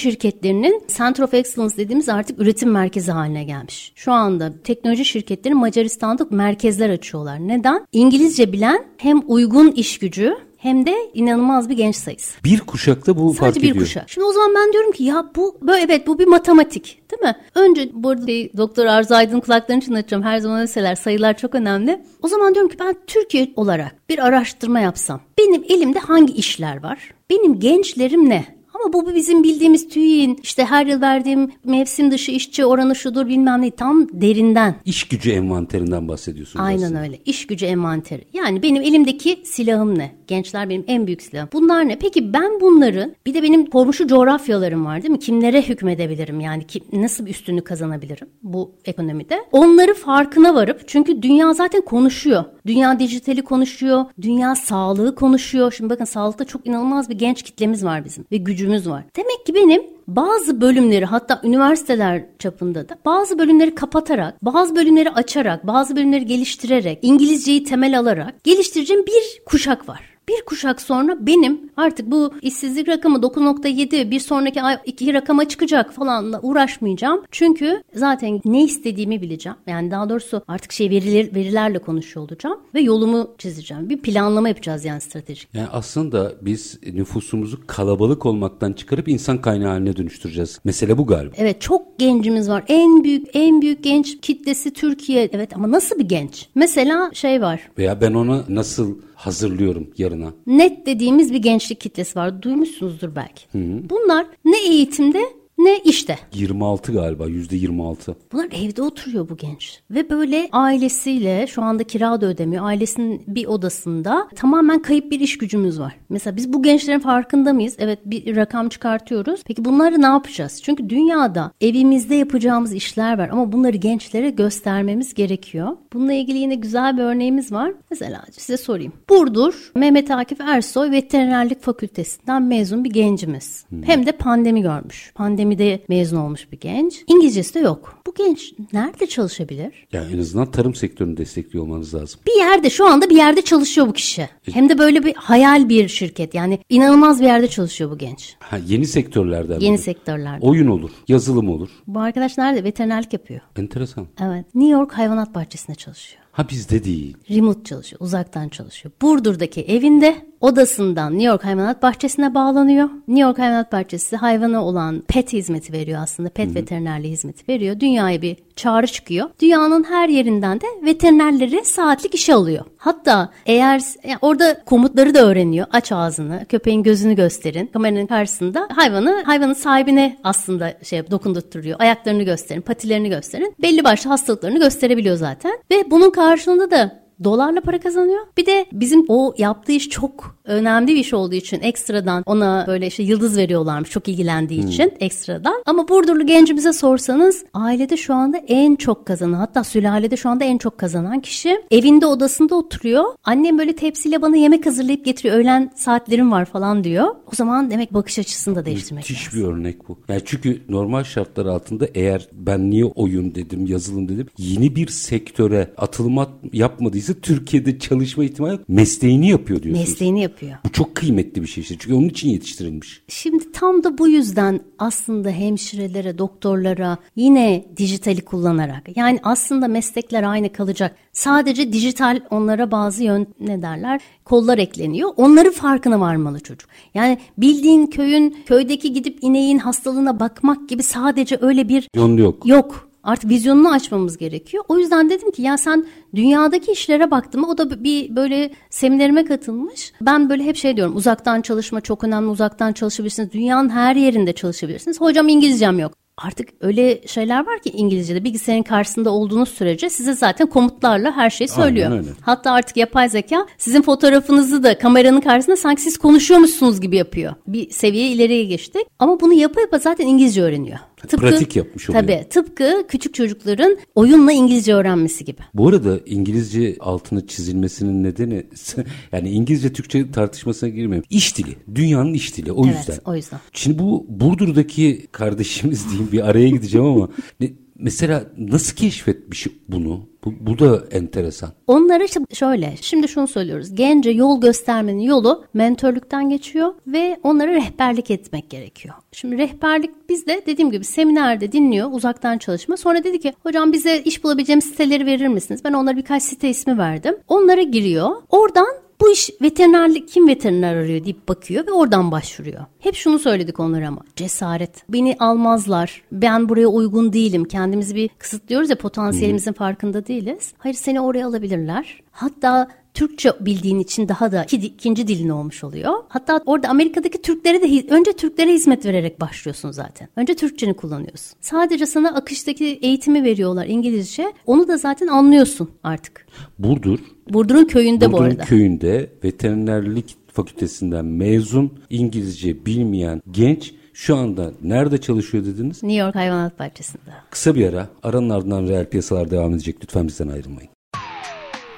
şirketlerinin 0.71 0.97
Center 0.97 1.23
of 1.23 1.33
Excellence 1.33 1.77
dediğimiz 1.77 2.09
artık 2.09 2.39
üretim 2.41 2.71
merkezi 2.71 3.11
haline 3.11 3.43
gelmiş. 3.43 3.91
Şu 3.95 4.11
anda 4.11 4.53
teknoloji 4.63 5.05
şirketleri 5.05 5.53
Macaristan'da 5.53 6.27
merkezler 6.29 6.89
açıyorlar. 6.89 7.47
Neden? 7.47 7.85
İngilizce 7.91 8.53
bilen 8.53 8.85
hem 8.97 9.21
uygun 9.27 9.71
iş 9.71 9.99
gücü 9.99 10.35
hem 10.57 10.85
de 10.85 10.95
inanılmaz 11.13 11.69
bir 11.69 11.77
genç 11.77 11.95
sayısı. 11.95 12.43
Bir 12.43 12.59
kuşakta 12.59 13.17
bu 13.17 13.33
Sadece 13.33 13.39
fark 13.39 13.55
bir 13.55 13.71
ediyor. 13.71 13.85
kuşak. 13.85 14.09
Şimdi 14.09 14.25
o 14.25 14.31
zaman 14.33 14.55
ben 14.55 14.73
diyorum 14.73 14.91
ki 14.91 15.03
ya 15.03 15.25
bu 15.35 15.57
böyle 15.61 15.81
evet 15.83 16.07
bu 16.07 16.19
bir 16.19 16.27
matematik 16.27 17.01
değil 17.11 17.21
mi? 17.21 17.35
Önce 17.55 17.89
bu 17.93 18.09
arada 18.09 18.27
bir 18.27 18.57
Doktor 18.57 18.85
Arzu 18.85 19.13
Aydın 19.15 19.39
kulaklarını 19.39 19.81
çınlatacağım. 19.81 20.23
Her 20.23 20.37
zaman 20.39 20.59
öyleler 20.59 20.95
sayılar 20.95 21.37
çok 21.37 21.55
önemli. 21.55 22.01
O 22.21 22.27
zaman 22.27 22.53
diyorum 22.53 22.71
ki 22.71 22.77
ben 22.79 22.95
Türkiye 23.07 23.51
olarak 23.55 24.09
bir 24.09 24.25
araştırma 24.25 24.79
yapsam. 24.79 25.21
Benim 25.37 25.63
elimde 25.69 25.99
hangi 25.99 26.33
işler 26.33 26.83
var? 26.83 27.13
Benim 27.29 27.59
gençlerim 27.59 28.29
ne? 28.29 28.60
Ama 28.85 28.93
bu 28.93 29.15
bizim 29.15 29.43
bildiğimiz 29.43 29.89
TÜİ'nin 29.89 30.39
işte 30.43 30.65
her 30.65 30.85
yıl 30.85 31.01
verdiğim 31.01 31.51
mevsim 31.65 32.11
dışı 32.11 32.31
işçi 32.31 32.65
oranı 32.65 32.95
şudur 32.95 33.27
bilmem 33.27 33.61
ne 33.61 33.71
tam 33.71 34.07
derinden. 34.13 34.75
İş 34.85 35.03
gücü 35.03 35.31
envanterinden 35.31 36.07
bahsediyorsunuz 36.07 36.65
Aynen 36.65 36.83
aslında. 36.83 37.01
öyle. 37.01 37.19
İş 37.25 37.47
gücü 37.47 37.65
envanteri. 37.65 38.25
Yani 38.33 38.63
benim 38.63 38.81
elimdeki 38.83 39.41
silahım 39.45 39.97
ne? 39.99 40.11
Gençler 40.27 40.69
benim 40.69 40.83
en 40.87 41.07
büyük 41.07 41.21
silahım. 41.21 41.49
Bunlar 41.53 41.87
ne? 41.87 41.99
Peki 41.99 42.33
ben 42.33 42.61
bunların 42.61 43.15
bir 43.25 43.33
de 43.33 43.43
benim 43.43 43.65
komşu 43.65 44.07
coğrafyalarım 44.07 44.85
var 44.85 45.01
değil 45.01 45.11
mi? 45.11 45.19
Kimlere 45.19 45.61
hükmedebilirim? 45.61 46.39
Yani 46.39 46.67
kim, 46.67 46.83
nasıl 46.93 47.25
bir 47.25 47.31
üstünlük 47.31 47.65
kazanabilirim 47.67 48.27
bu 48.43 48.71
ekonomide? 48.85 49.39
Onları 49.51 49.93
farkına 49.93 50.55
varıp 50.55 50.87
çünkü 50.87 51.21
dünya 51.21 51.53
zaten 51.53 51.81
konuşuyor. 51.81 52.43
Dünya 52.65 52.99
dijitali 52.99 53.41
konuşuyor. 53.41 54.05
Dünya 54.21 54.55
sağlığı 54.55 55.15
konuşuyor. 55.15 55.73
Şimdi 55.77 55.89
bakın 55.89 56.05
sağlıkta 56.05 56.45
çok 56.45 56.67
inanılmaz 56.67 57.09
bir 57.09 57.15
genç 57.15 57.41
kitlemiz 57.43 57.83
var 57.85 58.05
bizim 58.05 58.25
ve 58.31 58.37
gücümüz 58.37 58.70
var. 58.89 59.03
Demek 59.15 59.45
ki 59.45 59.55
benim 59.55 59.81
bazı 60.07 60.61
bölümleri 60.61 61.05
hatta 61.05 61.41
üniversiteler 61.43 62.23
çapında 62.39 62.89
da 62.89 62.97
bazı 63.05 63.39
bölümleri 63.39 63.75
kapatarak, 63.75 64.45
bazı 64.45 64.75
bölümleri 64.75 65.09
açarak, 65.09 65.67
bazı 65.67 65.95
bölümleri 65.95 66.25
geliştirerek, 66.25 66.99
İngilizceyi 67.01 67.63
temel 67.63 67.99
alarak 67.99 68.43
geliştireceğim 68.43 69.05
bir 69.05 69.41
kuşak 69.45 69.89
var. 69.89 70.10
Bir 70.31 70.45
kuşak 70.45 70.81
sonra 70.81 71.17
benim 71.27 71.69
artık 71.77 72.11
bu 72.11 72.33
işsizlik 72.41 72.87
rakamı 72.87 73.17
9.7 73.17 74.11
bir 74.11 74.19
sonraki 74.19 74.61
ay 74.61 74.77
iki 74.85 75.13
rakama 75.13 75.47
çıkacak 75.47 75.93
falanla 75.93 76.39
uğraşmayacağım. 76.41 77.21
Çünkü 77.31 77.83
zaten 77.93 78.41
ne 78.45 78.63
istediğimi 78.63 79.21
bileceğim. 79.21 79.57
Yani 79.67 79.91
daha 79.91 80.09
doğrusu 80.09 80.41
artık 80.47 80.71
şey 80.71 80.89
veriler, 80.89 81.35
verilerle 81.35 81.79
konuşuyor 81.79 82.25
olacağım 82.25 82.59
ve 82.73 82.81
yolumu 82.81 83.27
çizeceğim. 83.37 83.89
Bir 83.89 83.97
planlama 83.97 84.47
yapacağız 84.47 84.85
yani 84.85 85.01
stratejik. 85.01 85.49
Yani 85.53 85.67
aslında 85.71 86.33
biz 86.41 86.79
nüfusumuzu 86.93 87.67
kalabalık 87.67 88.25
olmaktan 88.25 88.73
çıkarıp 88.73 89.07
insan 89.07 89.41
kaynağı 89.41 89.69
haline 89.69 89.97
dönüştüreceğiz. 89.97 90.59
Mesele 90.63 90.97
bu 90.97 91.07
galiba. 91.07 91.33
Evet 91.37 91.61
çok 91.61 91.99
gencimiz 91.99 92.49
var. 92.49 92.63
En 92.67 93.03
büyük 93.03 93.27
en 93.33 93.61
büyük 93.61 93.83
genç 93.83 94.21
kitlesi 94.21 94.73
Türkiye. 94.73 95.29
Evet 95.33 95.55
ama 95.55 95.71
nasıl 95.71 95.99
bir 95.99 96.09
genç? 96.09 96.47
Mesela 96.55 97.11
şey 97.13 97.41
var. 97.41 97.69
Veya 97.77 98.01
ben 98.01 98.13
onu 98.13 98.43
nasıl 98.49 98.95
hazırlıyorum 99.25 99.89
yarına? 99.97 100.33
Net 100.47 100.85
dediğimiz 100.85 101.33
bir 101.33 101.37
gençlik 101.37 101.81
kitlesi 101.81 102.19
var. 102.19 102.41
Duymuşsunuzdur 102.41 103.15
belki. 103.15 103.45
Bunlar 103.89 104.27
ne 104.45 104.57
eğitimde 104.67 105.23
ne 105.63 105.77
işte. 105.77 106.19
26 106.33 106.93
galiba 106.93 107.27
yüzde 107.27 107.55
26. 107.55 108.15
Bunlar 108.31 108.49
evde 108.51 108.81
oturuyor 108.81 109.29
bu 109.29 109.37
genç. 109.37 109.79
Ve 109.91 110.09
böyle 110.09 110.49
ailesiyle 110.51 111.47
şu 111.47 111.61
anda 111.61 111.83
kira 111.83 112.21
da 112.21 112.25
ödemiyor. 112.25 112.65
Ailesinin 112.65 113.23
bir 113.27 113.45
odasında 113.45 114.27
tamamen 114.35 114.81
kayıp 114.81 115.11
bir 115.11 115.19
iş 115.19 115.37
gücümüz 115.37 115.79
var. 115.79 115.95
Mesela 116.09 116.35
biz 116.35 116.53
bu 116.53 116.63
gençlerin 116.63 116.99
farkında 116.99 117.53
mıyız? 117.53 117.75
Evet 117.79 117.99
bir 118.05 118.35
rakam 118.35 118.69
çıkartıyoruz. 118.69 119.41
Peki 119.45 119.65
bunları 119.65 120.01
ne 120.01 120.05
yapacağız? 120.05 120.61
Çünkü 120.63 120.89
dünyada 120.89 121.51
evimizde 121.61 122.15
yapacağımız 122.15 122.73
işler 122.73 123.17
var 123.17 123.29
ama 123.29 123.51
bunları 123.51 123.77
gençlere 123.77 124.29
göstermemiz 124.29 125.13
gerekiyor. 125.13 125.77
Bununla 125.93 126.13
ilgili 126.13 126.37
yine 126.37 126.55
güzel 126.55 126.97
bir 126.97 127.01
örneğimiz 127.03 127.51
var. 127.51 127.71
Mesela 127.89 128.23
size 128.31 128.57
sorayım. 128.57 128.93
Burdur 129.09 129.71
Mehmet 129.75 130.11
Akif 130.11 130.41
Ersoy 130.41 130.91
Veterinerlik 130.91 131.61
Fakültesinden 131.61 132.41
mezun 132.43 132.83
bir 132.83 132.89
gencimiz. 132.89 133.65
Hem 133.83 134.05
de 134.05 134.11
pandemi 134.11 134.61
görmüş. 134.61 135.11
Pandemide 135.51 135.83
mezun 135.89 136.17
olmuş 136.17 136.51
bir 136.51 136.59
genç. 136.59 137.03
İngilizcesi 137.07 137.53
de 137.53 137.59
yok. 137.59 137.97
Bu 138.07 138.13
genç 138.17 138.53
nerede 138.73 139.07
çalışabilir? 139.07 139.87
Yani 139.93 140.13
en 140.13 140.19
azından 140.19 140.51
tarım 140.51 140.75
sektörünü 140.75 141.17
destekliyor 141.17 141.65
olmanız 141.65 141.95
lazım. 141.95 142.19
Bir 142.27 142.39
yerde 142.39 142.69
şu 142.69 142.85
anda 142.87 143.09
bir 143.09 143.15
yerde 143.15 143.41
çalışıyor 143.41 143.87
bu 143.87 143.93
kişi. 143.93 144.29
Hem 144.53 144.69
de 144.69 144.77
böyle 144.77 145.03
bir 145.03 145.15
hayal 145.15 145.69
bir 145.69 145.87
şirket. 145.87 146.33
Yani 146.35 146.59
inanılmaz 146.69 147.21
bir 147.21 147.25
yerde 147.25 147.47
çalışıyor 147.47 147.91
bu 147.91 147.97
genç. 147.97 148.35
Ha, 148.39 148.59
yeni 148.67 148.87
sektörlerden. 148.87 149.59
Yeni 149.59 149.71
mi? 149.71 149.77
sektörlerde. 149.77 150.45
Oyun 150.45 150.67
olur, 150.67 150.91
yazılım 151.07 151.49
olur. 151.49 151.69
Bu 151.87 151.99
arkadaş 151.99 152.37
nerede? 152.37 152.63
Veterinerlik 152.63 153.13
yapıyor. 153.13 153.41
Enteresan. 153.57 154.07
Evet. 154.21 154.55
New 154.55 154.71
York 154.71 154.91
Hayvanat 154.91 155.35
Bahçesi'nde 155.35 155.75
çalışıyor. 155.75 156.23
Ha 156.31 156.49
bizde 156.49 156.83
değil. 156.83 157.17
Remote 157.29 157.63
çalışıyor, 157.63 158.01
uzaktan 158.01 158.49
çalışıyor. 158.49 158.93
Burdur'daki 159.01 159.61
evinde 159.61 160.30
odasından 160.41 161.11
New 161.11 161.27
York 161.27 161.45
Hayvanat 161.45 161.83
Bahçesi'ne 161.83 162.33
bağlanıyor. 162.33 162.89
New 163.07 163.21
York 163.21 163.39
Hayvanat 163.39 163.71
Bahçesi 163.71 164.15
hayvana 164.15 164.65
olan 164.65 165.03
pet 165.07 165.33
hizmeti 165.33 165.73
veriyor 165.73 166.01
aslında. 166.03 166.29
Pet 166.29 166.55
veterinerliği 166.55 167.13
hizmeti 167.13 167.43
veriyor. 167.49 167.79
Dünyaya 167.79 168.21
bir 168.21 168.37
çağrı 168.55 168.87
çıkıyor. 168.87 169.29
Dünyanın 169.41 169.83
her 169.83 170.09
yerinden 170.09 170.61
de 170.61 170.65
veterinerleri 170.85 171.65
saatlik 171.65 172.15
işe 172.15 172.33
alıyor. 172.33 172.65
Hatta 172.77 173.29
eğer 173.45 173.81
yani 174.03 174.17
orada 174.21 174.63
komutları 174.65 175.13
da 175.13 175.25
öğreniyor. 175.25 175.67
Aç 175.71 175.91
ağzını, 175.91 176.45
köpeğin 176.49 176.83
gözünü 176.83 177.15
gösterin. 177.15 177.67
Kameranın 177.67 178.07
karşısında 178.07 178.67
hayvanı 178.75 179.23
hayvanın 179.25 179.53
sahibine 179.53 180.17
aslında 180.23 180.73
şey 180.83 181.11
dokundurtuyor. 181.11 181.79
Ayaklarını 181.79 182.23
gösterin, 182.23 182.61
patilerini 182.61 183.09
gösterin. 183.09 183.55
Belli 183.61 183.83
başlı 183.83 184.09
hastalıklarını 184.09 184.59
gösterebiliyor 184.59 185.15
zaten. 185.15 185.51
Ve 185.71 185.91
bunun 185.91 186.09
karşılığında 186.09 186.71
da 186.71 187.00
dolarla 187.23 187.61
para 187.61 187.79
kazanıyor. 187.79 188.27
Bir 188.37 188.45
de 188.45 188.65
bizim 188.71 189.05
o 189.07 189.33
yaptığı 189.37 189.71
iş 189.71 189.89
çok 189.89 190.35
önemli 190.45 190.87
bir 190.87 190.95
iş 190.95 191.13
olduğu 191.13 191.35
için 191.35 191.59
ekstradan 191.61 192.23
ona 192.25 192.63
böyle 192.67 192.87
işte 192.87 193.03
yıldız 193.03 193.37
veriyorlarmış 193.37 193.89
çok 193.89 194.07
ilgilendiği 194.07 194.67
için 194.67 194.93
ekstradan. 194.99 195.63
Ama 195.65 195.87
Burdurlu 195.87 196.25
gencimize 196.25 196.73
sorsanız 196.73 197.43
ailede 197.53 197.97
şu 197.97 198.13
anda 198.13 198.37
en 198.47 198.75
çok 198.75 199.05
kazanan 199.05 199.37
hatta 199.37 199.63
sülalede 199.63 200.17
şu 200.17 200.29
anda 200.29 200.43
en 200.43 200.57
çok 200.57 200.77
kazanan 200.77 201.19
kişi 201.19 201.61
evinde 201.71 202.05
odasında 202.05 202.55
oturuyor. 202.55 203.03
Annem 203.23 203.57
böyle 203.57 203.75
tepsiyle 203.75 204.21
bana 204.21 204.35
yemek 204.37 204.65
hazırlayıp 204.65 205.05
getiriyor. 205.05 205.35
Öğlen 205.35 205.71
saatlerim 205.75 206.31
var 206.31 206.45
falan 206.45 206.83
diyor. 206.83 207.05
O 207.07 207.35
zaman 207.35 207.71
demek 207.71 207.93
bakış 207.93 208.19
açısını 208.19 208.55
da 208.55 208.65
değiştirmek 208.65 209.03
Müthiş 209.09 209.27
lazım. 209.27 209.39
bir 209.39 209.45
örnek 209.47 209.89
bu. 209.89 209.97
Yani 210.09 210.21
çünkü 210.25 210.61
normal 210.69 211.03
şartlar 211.03 211.45
altında 211.45 211.87
eğer 211.95 212.27
ben 212.33 212.69
niye 212.69 212.85
oyun 212.85 213.35
dedim, 213.35 213.65
yazılım 213.65 214.09
dedim, 214.09 214.27
yeni 214.37 214.75
bir 214.75 214.87
sektöre 214.87 215.73
atılım 215.77 216.17
at- 216.17 216.29
yapmadıysa 216.53 217.13
Türkiye'de 217.13 217.79
çalışma 217.79 218.23
ihtimali 218.23 218.59
mesleğini 218.67 219.29
yapıyor 219.29 219.63
diyorsunuz. 219.63 219.89
Mesleğini 219.89 220.21
yapıyor. 220.21 220.30
Bu 220.65 220.71
çok 220.71 220.95
kıymetli 220.95 221.41
bir 221.41 221.47
şey 221.47 221.61
işte. 221.61 221.75
Çünkü 221.79 221.95
onun 221.95 222.09
için 222.09 222.29
yetiştirilmiş. 222.29 223.01
Şimdi 223.07 223.51
tam 223.51 223.83
da 223.83 223.97
bu 223.97 224.07
yüzden 224.07 224.59
aslında 224.79 225.29
hemşirelere, 225.29 226.17
doktorlara 226.17 226.97
yine 227.15 227.65
dijitali 227.77 228.21
kullanarak 228.21 228.97
yani 228.97 229.19
aslında 229.23 229.67
meslekler 229.67 230.23
aynı 230.23 230.51
kalacak. 230.51 230.95
Sadece 231.13 231.73
dijital 231.73 232.19
onlara 232.29 232.71
bazı 232.71 233.03
yön 233.03 233.27
ne 233.39 233.61
derler 233.61 234.01
kollar 234.25 234.57
ekleniyor. 234.57 235.09
Onların 235.17 235.51
farkına 235.53 235.99
varmalı 235.99 236.39
çocuk. 236.39 236.69
Yani 236.93 237.17
bildiğin 237.37 237.87
köyün 237.87 238.37
köydeki 238.45 238.93
gidip 238.93 239.17
ineğin 239.21 239.57
hastalığına 239.57 240.19
bakmak 240.19 240.69
gibi 240.69 240.83
sadece 240.83 241.37
öyle 241.41 241.69
bir 241.69 241.87
Yönlü 241.95 242.21
yok. 242.21 242.45
Yok. 242.45 242.90
Artık 243.03 243.29
vizyonunu 243.29 243.71
açmamız 243.71 244.17
gerekiyor. 244.17 244.63
O 244.67 244.77
yüzden 244.77 245.09
dedim 245.09 245.31
ki 245.31 245.41
ya 245.41 245.57
sen 245.57 245.85
dünyadaki 246.15 246.71
işlere 246.71 247.11
baktın 247.11 247.41
mı? 247.41 247.47
O 247.49 247.57
da 247.57 247.83
bir 247.83 248.15
böyle 248.15 248.51
seminerime 248.69 249.25
katılmış. 249.25 249.93
Ben 250.01 250.29
böyle 250.29 250.43
hep 250.43 250.55
şey 250.55 250.75
diyorum 250.77 250.95
uzaktan 250.95 251.41
çalışma 251.41 251.81
çok 251.81 252.03
önemli 252.03 252.27
uzaktan 252.29 252.73
çalışabilirsiniz. 252.73 253.31
Dünyanın 253.31 253.69
her 253.69 253.95
yerinde 253.95 254.33
çalışabilirsiniz. 254.33 255.01
Hocam 255.01 255.27
İngilizcem 255.27 255.79
yok. 255.79 255.93
Artık 256.17 256.49
öyle 256.61 257.07
şeyler 257.07 257.45
var 257.47 257.59
ki 257.61 257.69
İngilizce'de 257.69 258.23
bilgisayarın 258.23 258.63
karşısında 258.63 259.09
olduğunuz 259.09 259.49
sürece 259.49 259.89
size 259.89 260.13
zaten 260.13 260.47
komutlarla 260.47 261.11
her 261.11 261.29
şeyi 261.29 261.47
söylüyor. 261.47 261.91
Aynen 261.91 262.03
öyle. 262.03 262.09
Hatta 262.21 262.51
artık 262.51 262.77
yapay 262.77 263.09
zeka 263.09 263.45
sizin 263.57 263.81
fotoğrafınızı 263.81 264.63
da 264.63 264.77
kameranın 264.77 265.21
karşısında 265.21 265.55
sanki 265.55 265.81
siz 265.81 265.97
konuşuyormuşsunuz 265.97 266.81
gibi 266.81 266.95
yapıyor. 266.95 267.33
Bir 267.47 267.69
seviye 267.69 268.07
ileriye 268.07 268.43
geçtik. 268.43 268.81
Ama 268.99 269.19
bunu 269.19 269.33
yapa 269.33 269.61
yapa 269.61 269.77
zaten 269.77 270.07
İngilizce 270.07 270.41
öğreniyor. 270.43 270.79
Pratik 271.07 271.55
yapmış 271.55 271.89
oluyor. 271.89 272.03
Tabii 272.03 272.25
tıpkı 272.29 272.83
küçük 272.87 273.13
çocukların 273.13 273.77
oyunla 273.95 274.31
İngilizce 274.31 274.73
öğrenmesi 274.73 275.25
gibi. 275.25 275.41
Bu 275.53 275.67
arada 275.67 275.99
İngilizce 276.05 276.75
altını 276.79 277.27
çizilmesinin 277.27 278.03
nedeni 278.03 278.45
yani 279.11 279.29
İngilizce 279.29 279.73
Türkçe 279.73 280.11
tartışmasına 280.11 280.69
girmeyeyim. 280.69 281.03
İş 281.09 281.37
dili. 281.37 281.55
Dünyanın 281.75 282.13
iş 282.13 282.37
dili. 282.37 282.51
O 282.51 282.65
Evet, 282.65 282.75
yüzden. 282.77 282.97
o 283.05 283.15
yüzden. 283.15 283.39
Şimdi 283.53 283.79
bu 283.79 284.05
Burdur'daki 284.09 285.07
kardeşimiz 285.11 285.89
diyeyim 285.89 286.11
bir 286.11 286.29
araya 286.29 286.49
gideceğim 286.49 286.87
ama 286.87 287.09
ne, 287.39 287.49
mesela 287.79 288.23
nasıl 288.37 288.75
keşfetmiş 288.75 289.47
bunu? 289.67 290.10
Bu, 290.25 290.33
bu 290.39 290.59
da 290.59 290.83
enteresan. 290.91 291.49
Onlara 291.67 292.03
şöyle, 292.33 292.73
şimdi 292.81 293.07
şunu 293.07 293.27
söylüyoruz. 293.27 293.75
Gence 293.75 294.09
yol 294.09 294.41
göstermenin 294.41 294.99
yolu 294.99 295.45
mentörlükten 295.53 296.29
geçiyor 296.29 296.73
ve 296.87 297.17
onlara 297.23 297.51
rehberlik 297.51 298.11
etmek 298.11 298.49
gerekiyor. 298.49 298.95
Şimdi 299.11 299.37
rehberlik 299.37 300.09
bizde 300.09 300.41
dediğim 300.45 300.71
gibi 300.71 300.83
seminerde 300.83 301.51
dinliyor 301.51 301.89
uzaktan 301.91 302.37
çalışma. 302.37 302.77
Sonra 302.77 303.03
dedi 303.03 303.19
ki 303.19 303.33
hocam 303.43 303.73
bize 303.73 303.97
iş 303.97 304.23
bulabileceğim 304.23 304.61
siteleri 304.61 305.05
verir 305.05 305.27
misiniz? 305.27 305.61
Ben 305.63 305.73
onlara 305.73 305.97
birkaç 305.97 306.23
site 306.23 306.49
ismi 306.49 306.77
verdim. 306.77 307.15
Onlara 307.27 307.61
giriyor. 307.61 308.09
Oradan 308.29 308.67
bu 309.01 309.11
iş 309.11 309.29
veterinerlik 309.41 310.07
kim 310.07 310.27
veteriner 310.27 310.75
arıyor 310.75 311.03
deyip 311.03 311.27
bakıyor 311.27 311.67
ve 311.67 311.71
oradan 311.71 312.11
başvuruyor. 312.11 312.65
Hep 312.79 312.95
şunu 312.95 313.19
söyledik 313.19 313.59
onlara 313.59 313.87
ama 313.87 314.01
cesaret. 314.15 314.83
Beni 314.89 315.15
almazlar. 315.19 316.01
Ben 316.11 316.49
buraya 316.49 316.67
uygun 316.67 317.13
değilim. 317.13 317.45
Kendimizi 317.45 317.95
bir 317.95 318.09
kısıtlıyoruz 318.09 318.69
ya 318.69 318.75
potansiyelimizin 318.75 319.53
farkında 319.53 320.07
değiliz. 320.07 320.53
Hayır 320.57 320.75
seni 320.75 321.01
oraya 321.01 321.27
alabilirler. 321.27 322.01
Hatta 322.11 322.67
Türkçe 322.93 323.31
bildiğin 323.39 323.79
için 323.79 324.07
daha 324.07 324.31
da 324.31 324.43
iki, 324.43 324.57
ikinci 324.57 325.07
dilin 325.07 325.29
olmuş 325.29 325.63
oluyor. 325.63 325.93
Hatta 326.09 326.41
orada 326.45 326.69
Amerika'daki 326.69 327.21
Türklere 327.21 327.61
de 327.61 327.93
önce 327.93 328.13
Türklere 328.13 328.53
hizmet 328.53 328.85
vererek 328.85 329.21
başlıyorsun 329.21 329.71
zaten. 329.71 330.07
Önce 330.15 330.35
Türkçeni 330.35 330.73
kullanıyorsun. 330.73 331.37
Sadece 331.41 331.85
sana 331.85 332.15
akıştaki 332.15 332.65
eğitimi 332.65 333.23
veriyorlar 333.23 333.65
İngilizce. 333.65 334.33
Onu 334.45 334.67
da 334.67 334.77
zaten 334.77 335.07
anlıyorsun 335.07 335.69
artık. 335.83 336.25
Burdur 336.59 336.99
Burdur'un 337.29 337.65
köyünde 337.65 338.07
bu 338.07 338.11
Burdur'un 338.13 338.29
arada. 338.29 338.43
köyünde 338.43 339.09
veterinerlik 339.23 340.15
fakültesinden 340.33 341.05
mezun 341.05 341.79
İngilizce 341.89 342.65
bilmeyen 342.65 343.21
genç 343.31 343.73
şu 343.93 344.15
anda 344.15 344.51
nerede 344.63 344.97
çalışıyor 344.97 345.45
dediniz? 345.45 345.83
New 345.83 346.01
York 346.01 346.15
Hayvanat 346.15 346.59
Bahçesi'nde. 346.59 347.11
Kısa 347.29 347.55
bir 347.55 347.67
ara 347.67 347.89
aranın 348.03 348.29
ardından 348.29 348.67
reel 348.67 348.85
piyasalar 348.85 349.31
devam 349.31 349.53
edecek. 349.53 349.75
Lütfen 349.83 350.07
bizden 350.07 350.27
ayrılmayın. 350.27 350.69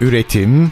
Üretim, 0.01 0.71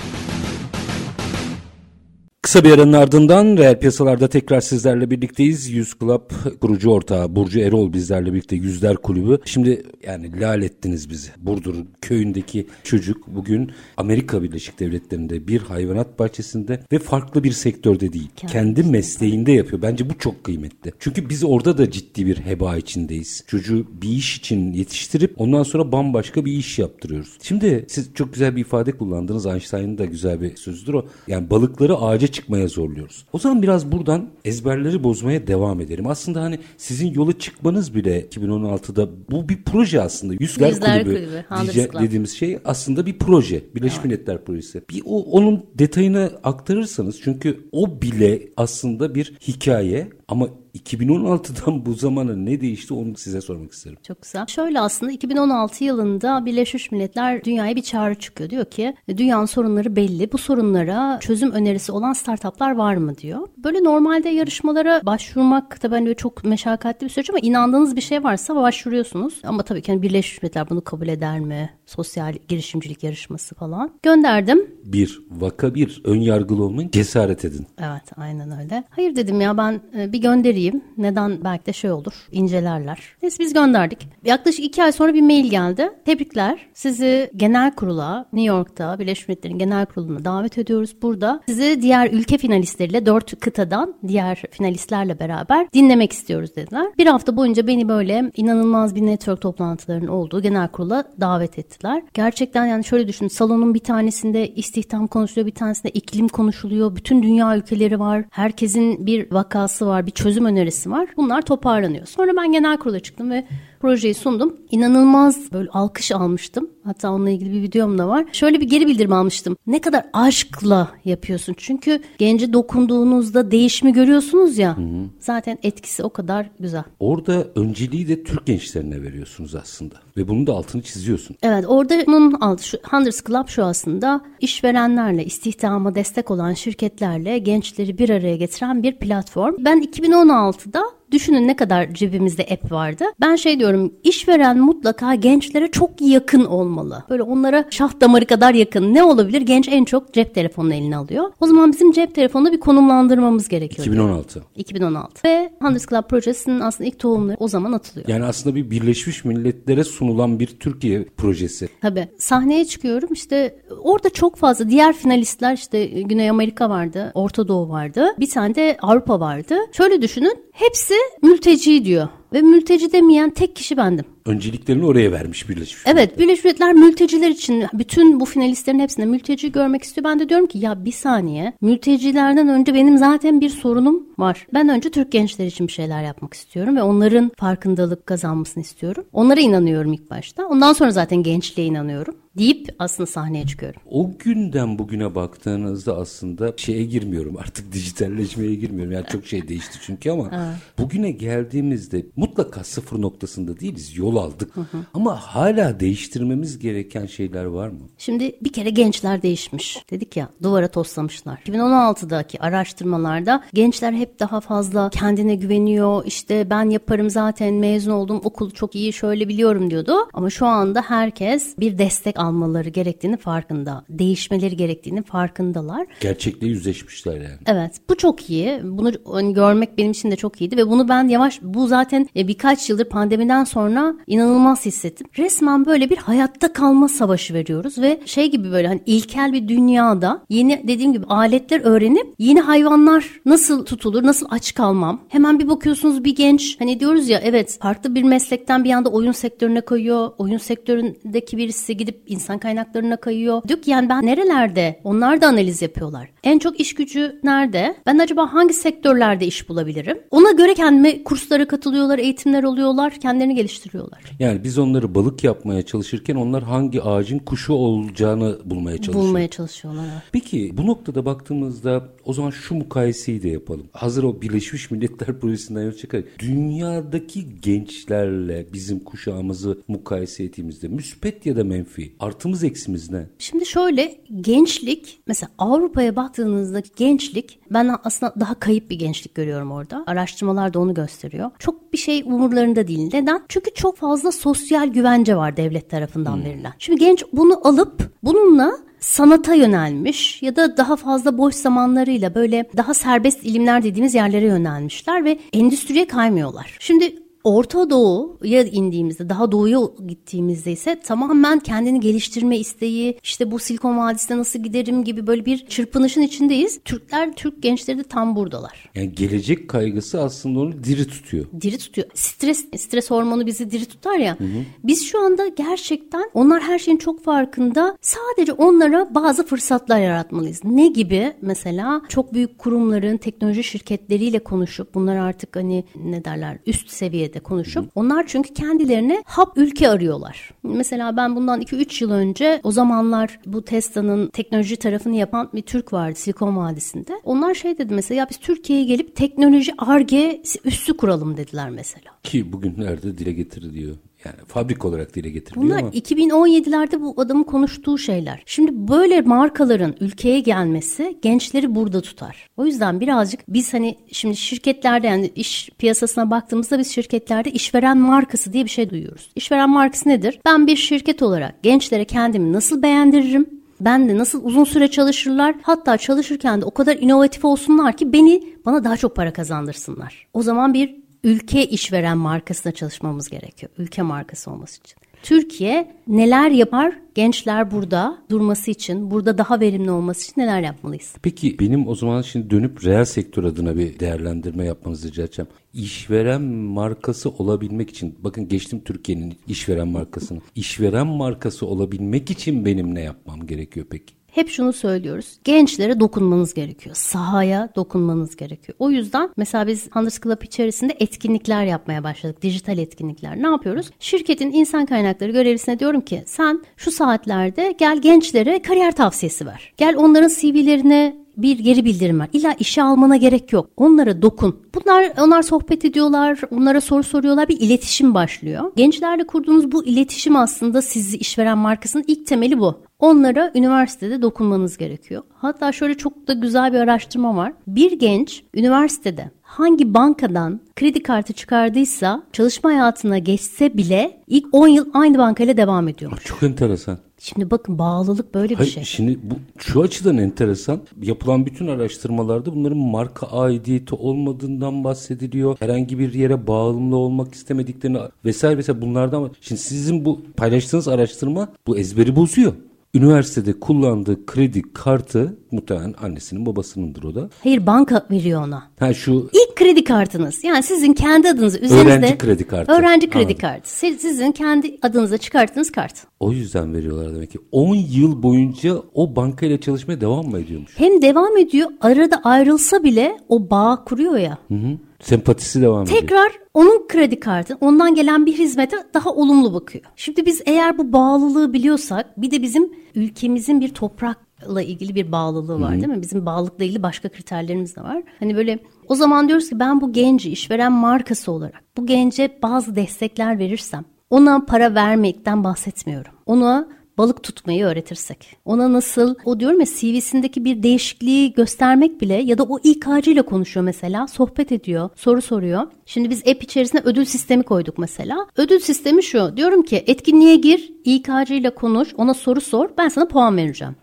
Kısa 2.51 2.63
bir 2.63 2.71
aranın 2.71 2.93
ardından 2.93 3.57
reel 3.57 3.79
piyasalarda 3.79 4.27
tekrar 4.27 4.61
sizlerle 4.61 5.11
birlikteyiz. 5.11 5.69
Yüz 5.69 5.93
Club 5.99 6.21
kurucu 6.61 6.89
ortağı 6.91 7.35
Burcu 7.35 7.59
Erol 7.59 7.93
bizlerle 7.93 8.33
birlikte 8.33 8.55
Yüzler 8.55 8.97
Kulübü. 8.97 9.39
Şimdi 9.45 9.83
yani 10.07 10.41
lal 10.41 10.61
ettiniz 10.61 11.09
bizi. 11.09 11.29
Burdur 11.37 11.75
köyündeki 12.01 12.67
çocuk 12.83 13.27
bugün 13.27 13.71
Amerika 13.97 14.43
Birleşik 14.43 14.79
Devletleri'nde 14.79 15.47
bir 15.47 15.61
hayvanat 15.61 16.19
bahçesinde 16.19 16.79
ve 16.91 16.99
farklı 16.99 17.43
bir 17.43 17.51
sektörde 17.51 18.13
değil. 18.13 18.29
Kendi, 18.35 18.83
mesleğinde 18.83 19.51
yapıyor. 19.51 19.81
Bence 19.81 20.09
bu 20.09 20.17
çok 20.17 20.43
kıymetli. 20.43 20.93
Çünkü 20.99 21.29
biz 21.29 21.43
orada 21.43 21.77
da 21.77 21.91
ciddi 21.91 22.25
bir 22.25 22.37
heba 22.37 22.77
içindeyiz. 22.77 23.43
Çocuğu 23.47 23.87
bir 24.01 24.09
iş 24.09 24.37
için 24.37 24.73
yetiştirip 24.73 25.41
ondan 25.41 25.63
sonra 25.63 25.91
bambaşka 25.91 26.45
bir 26.45 26.53
iş 26.53 26.79
yaptırıyoruz. 26.79 27.37
Şimdi 27.41 27.85
siz 27.89 28.09
çok 28.13 28.33
güzel 28.33 28.55
bir 28.55 28.61
ifade 28.61 28.91
kullandınız. 28.91 29.45
Einstein'ın 29.45 29.97
da 29.97 30.05
güzel 30.05 30.41
bir 30.41 30.55
sözüdür 30.55 30.93
o. 30.93 31.05
Yani 31.27 31.49
balıkları 31.49 31.97
ağaca 31.97 32.40
çıkmaya 32.41 32.67
zorluyoruz. 32.67 33.25
O 33.33 33.39
zaman 33.39 33.61
biraz 33.61 33.91
buradan 33.91 34.29
ezberleri 34.45 35.03
bozmaya 35.03 35.47
devam 35.47 35.81
edelim. 35.81 36.07
Aslında 36.07 36.41
hani 36.41 36.59
sizin 36.77 37.13
yola 37.13 37.39
çıkmanız 37.39 37.95
bile 37.95 38.21
2016'da 38.21 39.09
bu 39.31 39.49
bir 39.49 39.63
proje 39.63 40.01
aslında. 40.01 40.33
Yüzler, 40.39 40.69
Yüzler 40.69 41.03
Kulübü, 41.03 41.13
Kulübü, 41.49 41.73
diye- 41.73 41.89
dediğimiz 41.99 42.31
şey 42.37 42.59
aslında 42.65 43.05
bir 43.05 43.17
proje. 43.19 43.63
Birleşmiş 43.75 44.03
Milletler 44.05 44.45
Projesi. 44.45 44.81
Bir 44.89 45.01
o, 45.05 45.21
onun 45.23 45.65
detayını 45.75 46.31
aktarırsanız 46.43 47.21
çünkü 47.23 47.67
o 47.71 48.01
bile 48.01 48.41
aslında 48.57 49.15
bir 49.15 49.33
hikaye 49.47 50.09
ama 50.31 50.47
2016'dan 50.75 51.85
bu 51.85 51.93
zamana 51.93 52.35
ne 52.35 52.61
değişti 52.61 52.93
onu 52.93 53.17
size 53.17 53.41
sormak 53.41 53.71
isterim. 53.71 53.97
Çok 54.03 54.21
güzel. 54.21 54.47
Şöyle 54.47 54.79
aslında 54.79 55.11
2016 55.11 55.83
yılında 55.83 56.45
Birleşmiş 56.45 56.91
Milletler 56.91 57.43
dünyaya 57.43 57.75
bir 57.75 57.81
çağrı 57.81 58.15
çıkıyor. 58.15 58.49
Diyor 58.49 58.65
ki 58.65 58.95
dünyanın 59.17 59.45
sorunları 59.45 59.95
belli. 59.95 60.31
Bu 60.31 60.37
sorunlara 60.37 61.19
çözüm 61.19 61.51
önerisi 61.51 61.91
olan 61.91 62.13
startuplar 62.13 62.75
var 62.75 62.95
mı 62.95 63.17
diyor. 63.17 63.47
Böyle 63.57 63.83
normalde 63.83 64.29
yarışmalara 64.29 65.01
başvurmak 65.05 65.83
da 65.83 65.91
bence 65.91 66.13
çok 66.13 66.43
meşakkatli 66.43 67.05
bir 67.05 67.09
süreç 67.09 67.29
ama 67.29 67.39
inandığınız 67.39 67.95
bir 67.95 68.01
şey 68.01 68.23
varsa 68.23 68.55
başvuruyorsunuz. 68.55 69.41
Ama 69.43 69.63
tabii 69.63 69.81
ki 69.81 69.91
hani 69.91 70.01
Birleşmiş 70.01 70.41
Milletler 70.41 70.69
bunu 70.69 70.83
kabul 70.83 71.07
eder 71.07 71.39
mi? 71.39 71.69
Sosyal 71.95 72.33
girişimcilik 72.47 73.03
yarışması 73.03 73.55
falan. 73.55 73.91
Gönderdim. 74.03 74.67
Bir, 74.85 75.21
vaka 75.31 75.75
bir, 75.75 76.01
ön 76.05 76.19
yargılı 76.19 76.63
olmayın, 76.63 76.89
cesaret 76.91 77.45
edin. 77.45 77.67
Evet 77.79 78.11
aynen 78.17 78.59
öyle. 78.61 78.83
Hayır 78.89 79.15
dedim 79.15 79.41
ya 79.41 79.57
ben 79.57 79.81
e, 79.97 80.13
bir 80.13 80.21
göndereyim. 80.21 80.81
Neden 80.97 81.43
belki 81.43 81.65
de 81.65 81.73
şey 81.73 81.91
olur 81.91 82.13
incelerler. 82.31 82.99
Neyse 83.23 83.37
biz 83.39 83.53
gönderdik. 83.53 84.07
Yaklaşık 84.25 84.65
iki 84.65 84.83
ay 84.83 84.91
sonra 84.91 85.13
bir 85.13 85.21
mail 85.21 85.45
geldi. 85.45 85.89
Tebrikler 86.05 86.59
sizi 86.73 87.31
genel 87.35 87.75
kurula 87.75 88.25
New 88.33 88.47
York'ta 88.55 88.99
Birleşmiş 88.99 89.27
Milletler'in 89.27 89.57
genel 89.57 89.85
kuruluna 89.85 90.25
davet 90.25 90.57
ediyoruz. 90.57 90.95
Burada 91.01 91.41
sizi 91.47 91.81
diğer 91.81 92.11
ülke 92.11 92.37
finalistleriyle 92.37 93.05
dört 93.05 93.39
kıtadan 93.39 93.95
diğer 94.07 94.43
finalistlerle 94.51 95.19
beraber 95.19 95.67
dinlemek 95.73 96.13
istiyoruz 96.13 96.55
dediler. 96.55 96.87
Bir 96.97 97.07
hafta 97.07 97.37
boyunca 97.37 97.67
beni 97.67 97.87
böyle 97.87 98.31
inanılmaz 98.35 98.95
bir 98.95 99.05
network 99.05 99.41
toplantılarının 99.41 100.07
olduğu 100.07 100.41
genel 100.41 100.67
kurula 100.67 101.03
davet 101.19 101.57
ettiler. 101.81 102.03
Gerçekten 102.13 102.65
yani 102.65 102.83
şöyle 102.83 103.07
düşünün 103.07 103.29
salonun 103.29 103.73
bir 103.73 103.79
tanesinde 103.79 104.47
istihdam 104.49 105.07
konuşuluyor 105.07 105.47
bir 105.47 105.55
tanesinde 105.55 105.89
iklim 105.89 106.27
konuşuluyor. 106.27 106.95
Bütün 106.95 107.23
dünya 107.23 107.57
ülkeleri 107.57 107.99
var. 107.99 108.23
Herkesin 108.31 109.05
bir 109.05 109.31
vakası 109.31 109.87
var, 109.87 110.05
bir 110.05 110.11
çözüm 110.11 110.45
önerisi 110.45 110.91
var. 110.91 111.07
Bunlar 111.17 111.41
toparlanıyor. 111.41 112.05
Sonra 112.05 112.31
ben 112.37 112.51
genel 112.51 112.77
kurula 112.77 112.99
çıktım 112.99 113.31
ve 113.31 113.45
projeyi 113.81 114.13
sundum. 114.13 114.57
İnanılmaz 114.71 115.51
böyle 115.53 115.69
alkış 115.69 116.11
almıştım. 116.11 116.69
Hatta 116.83 117.11
onunla 117.11 117.29
ilgili 117.29 117.51
bir 117.51 117.61
videom 117.61 117.97
da 117.97 118.07
var. 118.07 118.25
Şöyle 118.31 118.61
bir 118.61 118.69
geri 118.69 118.87
bildirim 118.87 119.13
almıştım. 119.13 119.57
Ne 119.67 119.81
kadar 119.81 120.05
aşkla 120.13 120.91
yapıyorsun. 121.05 121.55
Çünkü 121.57 122.01
gence 122.17 122.53
dokunduğunuzda 122.53 123.51
değişimi 123.51 123.93
görüyorsunuz 123.93 124.57
ya. 124.57 124.77
Zaten 125.19 125.57
etkisi 125.63 126.03
o 126.03 126.09
kadar 126.09 126.49
güzel. 126.59 126.83
Orada 126.99 127.47
önceliği 127.55 128.07
de 128.07 128.23
Türk 128.23 128.45
gençlerine 128.45 129.01
veriyorsunuz 129.01 129.55
aslında. 129.55 129.95
Ve 130.17 130.27
bunun 130.27 130.47
da 130.47 130.53
altını 130.53 130.81
çiziyorsun. 130.81 131.35
Evet 131.43 131.65
orada 131.67 132.05
bunun 132.07 132.31
altı 132.31 132.67
şu 132.67 132.77
Hunters 132.91 133.23
Club 133.23 133.47
şu 133.47 133.65
aslında 133.65 134.21
işverenlerle 134.39 135.25
istihdama 135.25 135.95
destek 135.95 136.31
olan 136.31 136.53
şirketlerle 136.53 137.37
gençleri 137.37 137.97
bir 137.97 138.09
araya 138.09 138.35
getiren 138.35 138.83
bir 138.83 138.95
platform. 138.95 139.55
Ben 139.59 139.81
2016'da 139.83 140.83
Düşünün 141.11 141.47
ne 141.47 141.55
kadar 141.55 141.93
cebimizde 141.93 142.43
app 142.51 142.71
vardı. 142.71 143.03
Ben 143.21 143.35
şey 143.35 143.59
diyorum 143.59 143.93
işveren 144.03 144.59
mutlaka 144.59 145.15
gençlere 145.15 145.71
çok 145.71 146.01
yakın 146.01 146.45
olmalı. 146.45 147.03
Böyle 147.09 147.23
onlara 147.23 147.65
şah 147.69 148.01
damarı 148.01 148.25
kadar 148.25 148.53
yakın. 148.53 148.93
Ne 148.93 149.03
olabilir? 149.03 149.41
Genç 149.41 149.67
en 149.67 149.85
çok 149.85 150.13
cep 150.13 150.35
telefonunu 150.35 150.73
eline 150.73 150.97
alıyor. 150.97 151.31
O 151.39 151.47
zaman 151.47 151.71
bizim 151.71 151.91
cep 151.91 152.15
telefonunu 152.15 152.51
bir 152.51 152.59
konumlandırmamız 152.59 153.47
gerekiyor. 153.47 153.87
2016. 153.87 154.43
2016. 154.55 155.27
Ve 155.27 155.51
Hunters 155.61 155.85
Club 155.85 156.03
projesinin 156.09 156.59
aslında 156.59 156.87
ilk 156.89 156.99
tohumları 156.99 157.37
o 157.39 157.47
zaman 157.47 157.71
atılıyor. 157.71 158.07
Yani 158.07 158.25
aslında 158.25 158.55
bir 158.55 158.71
Birleşmiş 158.71 159.25
Milletler'e 159.25 159.83
sunulan 159.83 160.39
bir 160.39 160.47
Türkiye 160.47 161.05
projesi. 161.17 161.69
Tabii. 161.81 162.07
Sahneye 162.17 162.65
çıkıyorum 162.65 163.13
işte 163.13 163.55
orada 163.83 164.09
çok 164.09 164.35
fazla 164.35 164.69
diğer 164.69 164.93
finalistler 164.93 165.53
işte 165.53 165.85
Güney 165.85 166.29
Amerika 166.29 166.69
vardı, 166.69 167.11
Orta 167.13 167.47
Doğu 167.47 167.69
vardı. 167.69 168.05
Bir 168.19 168.29
tane 168.29 168.55
de 168.55 168.77
Avrupa 168.81 169.19
vardı. 169.19 169.55
Şöyle 169.71 170.01
düşünün 170.01 170.50
hepsi 170.61 170.93
mülteci 171.21 171.85
diyor. 171.85 172.07
Ve 172.33 172.41
mülteci 172.41 172.91
demeyen 172.91 173.29
tek 173.29 173.55
kişi 173.55 173.77
bendim. 173.77 174.05
Önceliklerini 174.25 174.85
oraya 174.85 175.11
vermiş 175.11 175.49
Birleşmiş 175.49 175.83
Evet 175.85 176.19
Birleşmiş 176.19 176.43
Milletler 176.43 176.73
mülteciler 176.73 177.29
için 177.29 177.65
bütün 177.73 178.19
bu 178.19 178.25
finalistlerin 178.25 178.79
hepsinde 178.79 179.05
mülteci 179.05 179.51
görmek 179.51 179.83
istiyor. 179.83 180.05
Ben 180.05 180.19
de 180.19 180.29
diyorum 180.29 180.47
ki 180.47 180.57
ya 180.57 180.85
bir 180.85 180.91
saniye 180.91 181.53
mültecilerden 181.61 182.47
önce 182.47 182.73
benim 182.73 182.97
zaten 182.97 183.41
bir 183.41 183.49
sorunum 183.49 184.03
var. 184.17 184.47
Ben 184.53 184.69
önce 184.69 184.91
Türk 184.91 185.11
gençler 185.11 185.45
için 185.45 185.67
bir 185.67 185.71
şeyler 185.71 186.03
yapmak 186.03 186.33
istiyorum 186.33 186.75
ve 186.75 186.83
onların 186.83 187.31
farkındalık 187.37 188.05
kazanmasını 188.05 188.63
istiyorum. 188.63 189.03
Onlara 189.13 189.39
inanıyorum 189.39 189.93
ilk 189.93 190.09
başta. 190.09 190.45
Ondan 190.45 190.73
sonra 190.73 190.91
zaten 190.91 191.23
gençliğe 191.23 191.67
inanıyorum 191.67 192.15
deyip 192.37 192.75
aslında 192.79 193.07
sahneye 193.07 193.47
çıkıyorum. 193.47 193.81
O 193.91 194.11
günden 194.19 194.79
bugüne 194.79 195.15
baktığınızda 195.15 195.97
aslında 195.97 196.53
şeye 196.57 196.85
girmiyorum 196.85 197.37
artık 197.37 197.71
dijitalleşmeye 197.73 198.55
girmiyorum. 198.55 198.91
Yani 198.91 199.05
çok 199.11 199.25
şey 199.25 199.47
değişti 199.47 199.77
çünkü 199.81 200.11
ama 200.11 200.31
bugüne 200.79 201.11
geldiğimizde 201.11 202.05
mutlaka 202.15 202.63
sıfır 202.63 203.01
noktasında 203.01 203.59
değiliz. 203.59 203.97
Yol 203.97 204.10
aldık. 204.19 204.53
Ama 204.93 205.15
hala 205.15 205.79
değiştirmemiz 205.79 206.59
gereken 206.59 207.05
şeyler 207.05 207.45
var 207.45 207.67
mı? 207.67 207.79
Şimdi 207.97 208.35
bir 208.41 208.53
kere 208.53 208.69
gençler 208.69 209.21
değişmiş. 209.21 209.85
Dedik 209.91 210.17
ya 210.17 210.29
duvara 210.43 210.67
toslamışlar. 210.67 211.39
2016'daki 211.45 212.39
araştırmalarda 212.39 213.43
gençler 213.53 213.93
hep 213.93 214.19
daha 214.19 214.39
fazla 214.39 214.89
kendine 214.89 215.35
güveniyor. 215.35 216.05
İşte 216.05 216.49
ben 216.49 216.69
yaparım 216.69 217.09
zaten 217.09 217.53
mezun 217.53 217.91
oldum 217.91 218.21
okul 218.23 218.51
çok 218.51 218.75
iyi 218.75 218.93
şöyle 218.93 219.27
biliyorum 219.27 219.69
diyordu. 219.69 219.95
Ama 220.13 220.29
şu 220.29 220.45
anda 220.45 220.81
herkes 220.81 221.57
bir 221.59 221.77
destek 221.77 222.19
almaları 222.19 222.69
gerektiğini 222.69 223.17
farkında. 223.17 223.85
Değişmeleri 223.89 224.57
gerektiğini 224.57 225.03
farkındalar. 225.03 225.87
Gerçekle 225.99 226.47
yüzleşmişler 226.47 227.13
yani. 227.13 227.37
Evet 227.45 227.75
bu 227.89 227.97
çok 227.97 228.29
iyi. 228.29 228.61
Bunu 228.63 228.91
hani 229.11 229.33
görmek 229.33 229.77
benim 229.77 229.91
için 229.91 230.11
de 230.11 230.15
çok 230.15 230.41
iyiydi 230.41 230.57
ve 230.57 230.67
bunu 230.67 230.89
ben 230.89 231.07
yavaş 231.07 231.39
bu 231.41 231.67
zaten 231.67 232.07
e, 232.15 232.27
birkaç 232.27 232.69
yıldır 232.69 232.85
pandemiden 232.85 233.43
sonra 233.43 233.95
inanılmaz 234.07 234.65
hissettim. 234.65 235.07
Resmen 235.17 235.65
böyle 235.65 235.89
bir 235.89 235.97
hayatta 235.97 236.53
kalma 236.53 236.87
savaşı 236.87 237.33
veriyoruz 237.33 237.77
ve 237.77 237.99
şey 238.05 238.31
gibi 238.31 238.51
böyle 238.51 238.67
hani 238.67 238.81
ilkel 238.85 239.33
bir 239.33 239.47
dünyada 239.47 240.21
yeni 240.29 240.67
dediğim 240.67 240.93
gibi 240.93 241.05
aletler 241.05 241.61
öğrenip 241.63 242.07
yeni 242.19 242.41
hayvanlar 242.41 243.05
nasıl 243.25 243.65
tutulur, 243.65 244.03
nasıl 244.03 244.25
aç 244.29 244.53
kalmam. 244.53 245.01
Hemen 245.09 245.39
bir 245.39 245.49
bakıyorsunuz 245.49 246.03
bir 246.03 246.15
genç 246.15 246.59
hani 246.59 246.79
diyoruz 246.79 247.09
ya 247.09 247.19
evet 247.23 247.57
farklı 247.61 247.95
bir 247.95 248.03
meslekten 248.03 248.63
bir 248.63 248.71
anda 248.71 248.89
oyun 248.89 249.11
sektörüne 249.11 249.61
kayıyor. 249.61 250.11
Oyun 250.17 250.37
sektöründeki 250.37 251.37
birisi 251.37 251.77
gidip 251.77 252.03
insan 252.07 252.37
kaynaklarına 252.37 252.97
kayıyor. 252.97 253.41
Diyor 253.47 253.61
ki 253.61 253.71
yani 253.71 253.89
ben 253.89 254.05
nerelerde? 254.05 254.79
Onlar 254.83 255.21
da 255.21 255.27
analiz 255.27 255.61
yapıyorlar. 255.61 256.09
En 256.23 256.39
çok 256.39 256.59
iş 256.59 256.73
gücü 256.73 257.19
nerede? 257.23 257.75
Ben 257.85 257.97
acaba 257.97 258.33
hangi 258.33 258.53
sektörlerde 258.53 259.25
iş 259.25 259.49
bulabilirim? 259.49 259.97
Ona 260.11 260.31
göre 260.31 260.53
kendime 260.53 261.03
kurslara 261.03 261.47
katılıyorlar, 261.47 261.99
eğitimler 261.99 262.43
alıyorlar, 262.43 262.93
kendilerini 262.93 263.35
geliştiriyorlar. 263.35 263.90
Yani 264.19 264.43
biz 264.43 264.57
onları 264.57 264.95
balık 264.95 265.23
yapmaya 265.23 265.61
çalışırken 265.61 266.15
onlar 266.15 266.43
hangi 266.43 266.81
ağacın 266.81 267.19
kuşu 267.19 267.53
olacağını 267.53 268.39
bulmaya 268.45 268.77
çalışıyor. 268.77 269.05
Bulmaya 269.05 269.27
çalışıyorlar. 269.29 269.83
evet. 269.83 270.03
Peki 270.11 270.57
bu 270.57 270.67
noktada 270.67 271.05
baktığımızda 271.05 271.89
o 272.05 272.13
zaman 272.13 272.29
şu 272.29 272.55
mukayeseyi 272.55 273.23
de 273.23 273.29
yapalım. 273.29 273.67
Hazır 273.71 274.03
o 274.03 274.21
Birleşmiş 274.21 274.71
Milletler 274.71 275.19
Projesi'nden 275.19 275.61
yola 275.61 275.75
çıkarak 275.75 276.05
dünyadaki 276.19 277.39
gençlerle 277.41 278.47
bizim 278.53 278.79
kuşağımızı 278.79 279.57
mukayese 279.67 280.23
ettiğimizde 280.23 280.67
müspet 280.67 281.25
ya 281.25 281.35
da 281.35 281.43
menfi 281.43 281.95
artımız 281.99 282.43
eksimiz 282.43 282.91
ne? 282.91 283.07
Şimdi 283.19 283.45
şöyle 283.45 283.95
gençlik 284.21 285.01
mesela 285.07 285.29
Avrupa'ya 285.37 285.95
baktığınızdaki 285.95 286.69
gençlik 286.75 287.39
ben 287.51 287.75
aslında 287.83 288.13
daha 288.19 288.35
kayıp 288.35 288.69
bir 288.69 288.79
gençlik 288.79 289.15
görüyorum 289.15 289.51
orada. 289.51 289.83
Araştırmalar 289.87 290.53
da 290.53 290.59
onu 290.59 290.73
gösteriyor. 290.73 291.31
Çok 291.39 291.73
bir 291.73 291.77
şey 291.77 292.01
umurlarında 292.01 292.67
değil. 292.67 292.89
Neden? 292.93 293.23
Çünkü 293.29 293.53
çok 293.53 293.77
fazla 293.81 294.11
sosyal 294.11 294.67
güvence 294.67 295.15
var 295.15 295.37
devlet 295.37 295.69
tarafından 295.69 296.25
verilen. 296.25 296.53
Şimdi 296.59 296.79
genç 296.79 297.03
bunu 297.13 297.47
alıp 297.47 297.91
bununla 298.03 298.51
sanata 298.79 299.33
yönelmiş 299.33 300.21
ya 300.23 300.35
da 300.35 300.57
daha 300.57 300.75
fazla 300.75 301.17
boş 301.17 301.35
zamanlarıyla 301.35 302.15
böyle 302.15 302.49
daha 302.57 302.73
serbest 302.73 303.25
ilimler 303.25 303.63
dediğimiz 303.63 303.95
yerlere 303.95 304.25
yönelmişler 304.25 305.05
ve 305.05 305.19
endüstriye 305.33 305.87
kaymıyorlar. 305.87 306.57
Şimdi 306.59 306.95
Orta 307.23 307.69
Doğu'ya 307.69 308.43
indiğimizde, 308.43 309.09
daha 309.09 309.31
doğuya 309.31 309.59
gittiğimizde 309.87 310.51
ise 310.51 310.79
tamamen 310.85 311.39
kendini 311.39 311.79
geliştirme 311.79 312.37
isteği, 312.37 312.97
işte 313.03 313.31
bu 313.31 313.39
Silikon 313.39 313.77
Vadisi'ne 313.77 314.17
nasıl 314.17 314.39
giderim 314.39 314.83
gibi 314.83 315.07
böyle 315.07 315.25
bir 315.25 315.45
çırpınışın 315.47 316.01
içindeyiz. 316.01 316.59
Türkler, 316.65 317.15
Türk 317.15 317.43
gençleri 317.43 317.77
de 317.77 317.83
tam 317.83 318.15
buradalar. 318.15 318.69
Yani 318.75 318.95
gelecek 318.95 319.49
kaygısı 319.49 320.01
aslında 320.01 320.39
onu 320.39 320.63
diri 320.63 320.87
tutuyor. 320.87 321.25
Diri 321.41 321.57
tutuyor. 321.57 321.87
Stres, 321.93 322.45
stres 322.57 322.91
hormonu 322.91 323.25
bizi 323.25 323.51
diri 323.51 323.65
tutar 323.65 323.97
ya. 323.97 324.17
Biz 324.63 324.85
şu 324.85 324.99
anda 324.99 325.27
gerçekten 325.27 326.09
onlar 326.13 326.41
her 326.43 326.59
şeyin 326.59 326.77
çok 326.77 327.03
farkında. 327.03 327.77
Sadece 327.81 328.33
onlara 328.33 328.95
bazı 328.95 329.25
fırsatlar 329.25 329.79
yaratmalıyız. 329.79 330.43
Ne 330.43 330.67
gibi? 330.67 331.13
Mesela 331.21 331.81
çok 331.89 332.13
büyük 332.13 332.37
kurumların 332.37 332.97
teknoloji 332.97 333.43
şirketleriyle 333.43 334.19
konuşup 334.19 334.73
bunlar 334.73 334.95
artık 334.95 335.35
hani 335.35 335.63
ne 335.75 336.05
derler 336.05 336.37
üst 336.45 336.69
seviyede 337.11 337.19
konuşup 337.19 337.71
onlar 337.75 338.07
çünkü 338.07 338.33
kendilerine 338.33 339.03
hap 339.05 339.37
ülke 339.37 339.69
arıyorlar. 339.69 340.33
Mesela 340.43 340.97
ben 340.97 341.15
bundan 341.15 341.41
2-3 341.41 341.83
yıl 341.83 341.91
önce 341.91 342.39
o 342.43 342.51
zamanlar 342.51 343.19
bu 343.25 343.45
Tesla'nın 343.45 344.09
teknoloji 344.09 344.55
tarafını 344.55 344.95
yapan 344.95 345.29
bir 345.33 345.41
Türk 345.41 345.73
vardı 345.73 345.95
Silikon 345.95 346.37
Vadisi'nde. 346.37 347.01
Onlar 347.03 347.35
şey 347.35 347.57
dedi 347.57 347.73
mesela 347.73 347.99
ya 347.99 348.07
biz 348.09 348.17
Türkiye'ye 348.17 348.65
gelip 348.65 348.95
teknoloji 348.95 349.51
ARGE 349.57 350.21
üssü 350.45 350.77
kuralım 350.77 351.17
dediler 351.17 351.49
mesela. 351.49 351.91
Ki 352.03 352.31
bugünlerde 352.33 352.97
dile 352.97 353.11
getiriliyor. 353.11 353.75
Yani 354.05 354.15
fabrik 354.27 354.65
olarak 354.65 354.95
dile 354.95 355.09
getiriliyor 355.09 355.45
Bunlar 355.45 355.59
ama 355.59 355.69
2017'lerde 355.69 356.81
bu 356.81 356.93
adamın 356.97 357.23
konuştuğu 357.23 357.77
şeyler. 357.77 358.23
Şimdi 358.25 358.67
böyle 358.67 359.01
markaların 359.01 359.75
ülkeye 359.79 360.19
gelmesi 360.19 360.97
gençleri 361.01 361.55
burada 361.55 361.81
tutar. 361.81 362.29
O 362.37 362.45
yüzden 362.45 362.79
birazcık 362.79 363.19
biz 363.27 363.53
hani 363.53 363.77
şimdi 363.91 364.15
şirketlerde 364.15 364.87
yani 364.87 365.11
iş 365.15 365.49
piyasasına 365.57 366.11
baktığımızda 366.11 366.59
biz 366.59 366.71
şirketlerde 366.71 367.31
işveren 367.31 367.77
markası 367.77 368.33
diye 368.33 368.45
bir 368.45 368.49
şey 368.49 368.69
duyuyoruz. 368.69 369.11
İşveren 369.15 369.49
markası 369.49 369.89
nedir? 369.89 370.19
Ben 370.25 370.47
bir 370.47 370.55
şirket 370.55 371.01
olarak 371.01 371.43
gençlere 371.43 371.85
kendimi 371.85 372.33
nasıl 372.33 372.61
beğendiririm? 372.61 373.41
Ben 373.61 373.89
de 373.89 373.97
nasıl 373.97 374.23
uzun 374.23 374.43
süre 374.43 374.67
çalışırlar 374.67 375.35
hatta 375.41 375.77
çalışırken 375.77 376.41
de 376.41 376.45
o 376.45 376.51
kadar 376.51 376.77
inovatif 376.77 377.25
olsunlar 377.25 377.77
ki 377.77 377.93
beni 377.93 378.23
bana 378.45 378.63
daha 378.63 378.77
çok 378.77 378.95
para 378.95 379.13
kazandırsınlar. 379.13 380.07
O 380.13 380.21
zaman 380.21 380.53
bir 380.53 380.75
ülke 381.03 381.45
işveren 381.45 381.97
markasına 381.97 382.51
çalışmamız 382.51 383.09
gerekiyor. 383.09 383.51
Ülke 383.57 383.81
markası 383.81 384.31
olması 384.31 384.59
için. 384.59 384.75
Türkiye 385.03 385.75
neler 385.87 386.31
yapar? 386.31 386.73
Gençler 386.95 387.51
burada 387.51 387.97
durması 388.09 388.51
için, 388.51 388.91
burada 388.91 389.17
daha 389.17 389.39
verimli 389.39 389.71
olması 389.71 390.11
için 390.11 390.21
neler 390.21 390.41
yapmalıyız? 390.41 390.95
Peki 391.01 391.39
benim 391.39 391.67
o 391.67 391.75
zaman 391.75 392.01
şimdi 392.01 392.29
dönüp 392.29 392.65
reel 392.65 392.85
sektör 392.85 393.23
adına 393.23 393.57
bir 393.57 393.79
değerlendirme 393.79 394.45
yapmanızı 394.45 394.87
rica 394.87 395.03
edeceğim. 395.03 395.29
İşveren 395.53 396.21
markası 396.21 397.09
olabilmek 397.09 397.69
için, 397.69 397.95
bakın 397.99 398.27
geçtim 398.27 398.61
Türkiye'nin 398.65 399.15
işveren 399.27 399.67
markasını. 399.67 400.19
İşveren 400.35 400.87
markası 400.87 401.45
olabilmek 401.45 402.09
için 402.09 402.45
benim 402.45 402.75
ne 402.75 402.81
yapmam 402.81 403.27
gerekiyor 403.27 403.65
peki? 403.69 403.93
Hep 404.11 404.29
şunu 404.29 404.53
söylüyoruz. 404.53 405.17
Gençlere 405.23 405.79
dokunmanız 405.79 406.33
gerekiyor. 406.33 406.75
Sahaya 406.75 407.49
dokunmanız 407.55 408.15
gerekiyor. 408.15 408.55
O 408.59 408.71
yüzden 408.71 409.09
mesela 409.17 409.47
biz 409.47 409.69
Hunters 409.71 409.99
Club 409.99 410.23
içerisinde 410.23 410.75
etkinlikler 410.79 411.43
yapmaya 411.45 411.83
başladık. 411.83 412.21
Dijital 412.21 412.57
etkinlikler. 412.57 413.23
Ne 413.23 413.27
yapıyoruz? 413.27 413.69
Şirketin 413.79 414.31
insan 414.31 414.65
kaynakları 414.65 415.11
görevlisine 415.11 415.59
diyorum 415.59 415.81
ki 415.81 416.03
sen 416.05 416.43
şu 416.57 416.71
saatlerde 416.71 417.55
gel 417.59 417.81
gençlere 417.81 418.41
kariyer 418.41 418.75
tavsiyesi 418.75 419.25
ver. 419.25 419.53
Gel 419.57 419.75
onların 419.77 420.09
CV'lerine 420.19 421.01
bir 421.17 421.39
geri 421.39 421.65
bildirim 421.65 421.99
var. 421.99 422.07
İlla 422.13 422.35
işe 422.39 422.63
almana 422.63 422.97
gerek 422.97 423.33
yok. 423.33 423.49
Onlara 423.57 424.01
dokun. 424.01 424.39
Bunlar 424.55 424.93
onlar 424.99 425.21
sohbet 425.21 425.65
ediyorlar, 425.65 426.19
onlara 426.31 426.61
soru 426.61 426.83
soruyorlar. 426.83 427.27
Bir 427.27 427.39
iletişim 427.39 427.93
başlıyor. 427.93 428.51
Gençlerle 428.55 429.07
kurduğunuz 429.07 429.51
bu 429.51 429.65
iletişim 429.65 430.15
aslında 430.15 430.61
sizi 430.61 430.97
işveren 430.97 431.37
markasının 431.37 431.83
ilk 431.87 432.07
temeli 432.07 432.39
bu. 432.39 432.61
Onlara 432.81 433.31
üniversitede 433.35 434.01
dokunmanız 434.01 434.57
gerekiyor. 434.57 435.03
Hatta 435.13 435.51
şöyle 435.51 435.77
çok 435.77 436.07
da 436.07 436.13
güzel 436.13 436.53
bir 436.53 436.57
araştırma 436.57 437.15
var. 437.15 437.33
Bir 437.47 437.79
genç 437.79 438.23
üniversitede 438.33 439.11
hangi 439.21 439.73
bankadan 439.73 440.39
kredi 440.55 440.83
kartı 440.83 441.13
çıkardıysa 441.13 442.03
çalışma 442.13 442.49
hayatına 442.49 442.97
geçse 442.97 443.57
bile 443.57 444.01
ilk 444.07 444.25
10 444.31 444.47
yıl 444.47 444.65
aynı 444.73 444.97
bankayla 444.97 445.37
devam 445.37 445.67
ediyor. 445.67 445.91
Çok 446.03 446.23
enteresan. 446.23 446.77
Şimdi 446.99 447.31
bakın 447.31 447.59
bağlılık 447.59 448.13
böyle 448.13 448.29
bir 448.29 448.35
Hayır, 448.35 448.51
şey. 448.51 448.63
Şimdi 448.63 448.99
bu 449.03 449.13
şu 449.37 449.61
açıdan 449.61 449.97
enteresan. 449.97 450.61
Yapılan 450.81 451.25
bütün 451.25 451.47
araştırmalarda 451.47 452.35
bunların 452.35 452.57
marka 452.57 453.07
aidiyeti 453.07 453.75
olmadığından 453.75 454.63
bahsediliyor. 454.63 455.37
Herhangi 455.39 455.79
bir 455.79 455.93
yere 455.93 456.27
bağımlı 456.27 456.75
olmak 456.75 457.13
istemediklerini 457.13 457.77
vesaire 458.05 458.37
vesaire 458.37 458.61
bunlardan. 458.61 459.11
Şimdi 459.21 459.41
sizin 459.41 459.85
bu 459.85 460.01
paylaştığınız 460.17 460.67
araştırma 460.67 461.29
bu 461.47 461.57
ezberi 461.57 461.95
bozuyor. 461.95 462.33
Üniversitede 462.75 463.39
kullandığı 463.39 464.05
kredi 464.05 464.41
kartı 464.53 465.17
muhtemelen 465.31 465.73
annesinin 465.83 466.25
babasınındır 466.25 466.83
o 466.83 466.95
da. 466.95 467.09
Hayır 467.23 467.45
banka 467.47 467.85
veriyor 467.91 468.27
ona. 468.27 468.43
Ha 468.59 468.73
şu 468.73 468.91
İlk 469.13 469.35
kredi 469.35 469.63
kartınız 469.63 470.23
yani 470.23 470.43
sizin 470.43 470.73
kendi 470.73 471.09
adınıza 471.09 471.37
üzerinizde. 471.39 471.69
Öğrenci 471.71 471.97
kredi 471.97 472.27
kartı. 472.27 472.51
Öğrenci 472.51 472.89
kredi 472.89 473.03
Anladım. 473.03 473.17
kartı. 473.17 473.49
Siz- 473.49 473.81
Sizin 473.81 474.11
kendi 474.11 474.57
adınıza 474.61 474.97
çıkarttığınız 474.97 475.51
kart. 475.51 475.73
o 475.99 476.11
yüzden 476.11 476.53
veriyorlar 476.53 476.95
demek 476.95 477.11
ki. 477.11 477.19
10 477.31 477.55
yıl 477.55 478.03
boyunca 478.03 478.55
o 478.73 478.95
bankayla 478.95 479.41
çalışmaya 479.41 479.81
devam 479.81 480.05
mı 480.05 480.19
ediyormuş? 480.19 480.51
Hem 480.55 480.81
devam 480.81 481.17
ediyor 481.17 481.49
arada 481.61 482.01
ayrılsa 482.03 482.63
bile 482.63 482.97
o 483.09 483.29
bağ 483.29 483.63
kuruyor 483.65 483.97
ya. 483.97 484.17
Hı 484.27 484.33
hı. 484.35 484.57
Sempatisi 484.81 485.41
devam 485.41 485.63
ediyor. 485.63 485.79
Tekrar 485.79 486.11
onun 486.33 486.67
kredi 486.67 486.99
kartı 486.99 487.37
ondan 487.41 487.75
gelen 487.75 488.05
bir 488.05 488.13
hizmete 488.13 488.57
daha 488.73 488.89
olumlu 488.89 489.33
bakıyor. 489.33 489.63
Şimdi 489.75 490.05
biz 490.05 490.21
eğer 490.25 490.57
bu 490.57 490.73
bağlılığı 490.73 491.33
biliyorsak 491.33 492.01
bir 492.01 492.11
de 492.11 492.21
bizim 492.21 492.51
ülkemizin 492.75 493.41
bir 493.41 493.49
toprakla 493.49 494.41
ilgili 494.41 494.75
bir 494.75 494.91
bağlılığı 494.91 495.41
var 495.41 495.51
değil 495.51 495.67
mi? 495.67 495.81
Bizim 495.81 496.05
bağlılıkla 496.05 496.43
ilgili 496.45 496.63
başka 496.63 496.89
kriterlerimiz 496.89 497.55
de 497.55 497.61
var. 497.61 497.83
Hani 497.99 498.15
böyle 498.15 498.39
o 498.67 498.75
zaman 498.75 499.07
diyoruz 499.07 499.29
ki 499.29 499.39
ben 499.39 499.61
bu 499.61 499.73
genci 499.73 500.11
işveren 500.11 500.51
markası 500.51 501.11
olarak 501.11 501.43
bu 501.57 501.65
gence 501.65 502.19
bazı 502.23 502.55
destekler 502.55 503.19
verirsem 503.19 503.65
ona 503.89 504.25
para 504.25 504.55
vermekten 504.55 505.23
bahsetmiyorum. 505.23 505.91
Ona 506.05 506.47
balık 506.77 507.03
tutmayı 507.03 507.45
öğretirsek. 507.45 508.17
Ona 508.25 508.53
nasıl 508.53 508.95
o 509.05 509.19
diyorum 509.19 509.39
ya 509.39 509.45
CV'sindeki 509.45 510.25
bir 510.25 510.43
değişikliği 510.43 511.13
göstermek 511.13 511.81
bile 511.81 511.93
ya 511.93 512.17
da 512.17 512.23
o 512.23 512.39
İK'cı 512.43 512.91
ile 512.91 513.01
konuşuyor 513.01 513.43
mesela 513.43 513.87
sohbet 513.87 514.31
ediyor 514.31 514.69
soru 514.75 515.01
soruyor. 515.01 515.47
Şimdi 515.65 515.89
biz 515.89 516.07
app 516.07 516.23
içerisine 516.23 516.61
ödül 516.63 516.85
sistemi 516.85 517.23
koyduk 517.23 517.57
mesela. 517.57 518.07
Ödül 518.17 518.39
sistemi 518.39 518.83
şu 518.83 519.17
diyorum 519.17 519.43
ki 519.43 519.63
etkinliğe 519.67 520.15
gir 520.15 520.53
İK'cı 520.65 521.13
ile 521.13 521.35
konuş 521.35 521.73
ona 521.77 521.93
soru 521.93 522.21
sor 522.21 522.49
ben 522.57 522.69
sana 522.69 522.87
puan 522.87 523.17
vereceğim. 523.17 523.55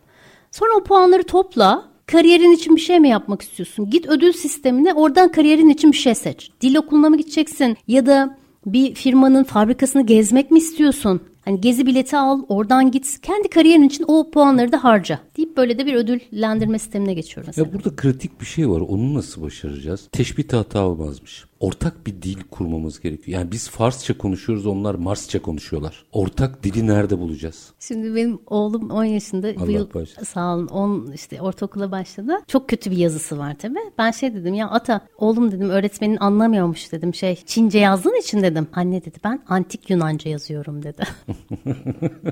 Sonra 0.50 0.70
o 0.80 0.84
puanları 0.84 1.22
topla 1.22 1.88
Kariyerin 2.12 2.52
için 2.52 2.76
bir 2.76 2.80
şey 2.80 3.00
mi 3.00 3.08
yapmak 3.08 3.42
istiyorsun? 3.42 3.90
Git 3.90 4.08
ödül 4.08 4.32
sistemine 4.32 4.94
oradan 4.94 5.32
kariyerin 5.32 5.68
için 5.68 5.92
bir 5.92 5.96
şey 5.96 6.14
seç. 6.14 6.50
Dil 6.60 6.76
okuluna 6.76 7.08
mı 7.08 7.16
gideceksin? 7.16 7.76
Ya 7.88 8.06
da 8.06 8.38
bir 8.66 8.94
firmanın 8.94 9.44
fabrikasını 9.44 10.06
gezmek 10.06 10.50
mi 10.50 10.58
istiyorsun? 10.58 11.20
Hani 11.48 11.60
gezi 11.60 11.86
bileti 11.86 12.16
al, 12.16 12.42
oradan 12.48 12.90
git. 12.90 13.20
Kendi 13.22 13.48
kariyerin 13.48 13.82
için 13.82 14.04
o 14.08 14.30
puanları 14.30 14.72
da 14.72 14.84
harca. 14.84 15.18
Deyip 15.36 15.56
böyle 15.56 15.78
de 15.78 15.86
bir 15.86 15.94
ödüllendirme 15.94 16.78
sistemine 16.78 17.14
geçiyor 17.14 17.46
mesela. 17.46 17.66
Ya 17.66 17.74
burada 17.74 17.96
kritik 17.96 18.40
bir 18.40 18.46
şey 18.46 18.68
var. 18.68 18.80
Onu 18.80 19.14
nasıl 19.14 19.42
başaracağız? 19.42 20.08
Teşbih 20.12 20.52
hata 20.52 20.86
olmazmış. 20.86 21.44
Ortak 21.60 22.06
bir 22.06 22.22
dil 22.22 22.38
kurmamız 22.50 23.00
gerekiyor. 23.00 23.38
Yani 23.38 23.52
biz 23.52 23.70
Farsça 23.70 24.18
konuşuyoruz, 24.18 24.66
onlar 24.66 24.94
Marsça 24.94 25.42
konuşuyorlar. 25.42 26.04
Ortak 26.12 26.62
dili 26.62 26.86
nerede 26.86 27.18
bulacağız? 27.18 27.72
Şimdi 27.78 28.14
benim 28.14 28.38
oğlum 28.46 28.90
10 28.90 29.04
yaşında 29.04 29.56
bu 29.56 29.62
Allah 29.62 29.70
yıl 29.70 29.94
bağışlasın. 29.94 30.24
sağ 30.32 30.54
olun 30.54 30.66
10 30.66 31.12
işte 31.14 31.40
ortaokula 31.42 31.90
başladı. 31.92 32.32
Çok 32.46 32.68
kötü 32.68 32.90
bir 32.90 32.96
yazısı 32.96 33.38
var 33.38 33.56
tabii. 33.58 33.78
Ben 33.98 34.10
şey 34.10 34.34
dedim 34.34 34.54
ya 34.54 34.68
ata 34.70 35.00
oğlum 35.18 35.52
dedim 35.52 35.70
öğretmenin 35.70 36.16
anlamıyormuş 36.16 36.92
dedim 36.92 37.14
şey 37.14 37.36
Çince 37.46 37.78
yazdığın 37.78 38.20
için 38.20 38.42
dedim. 38.42 38.68
Anne 38.72 39.04
dedi 39.04 39.18
ben 39.24 39.42
antik 39.48 39.90
Yunanca 39.90 40.30
yazıyorum 40.30 40.82
dedi. 40.82 41.02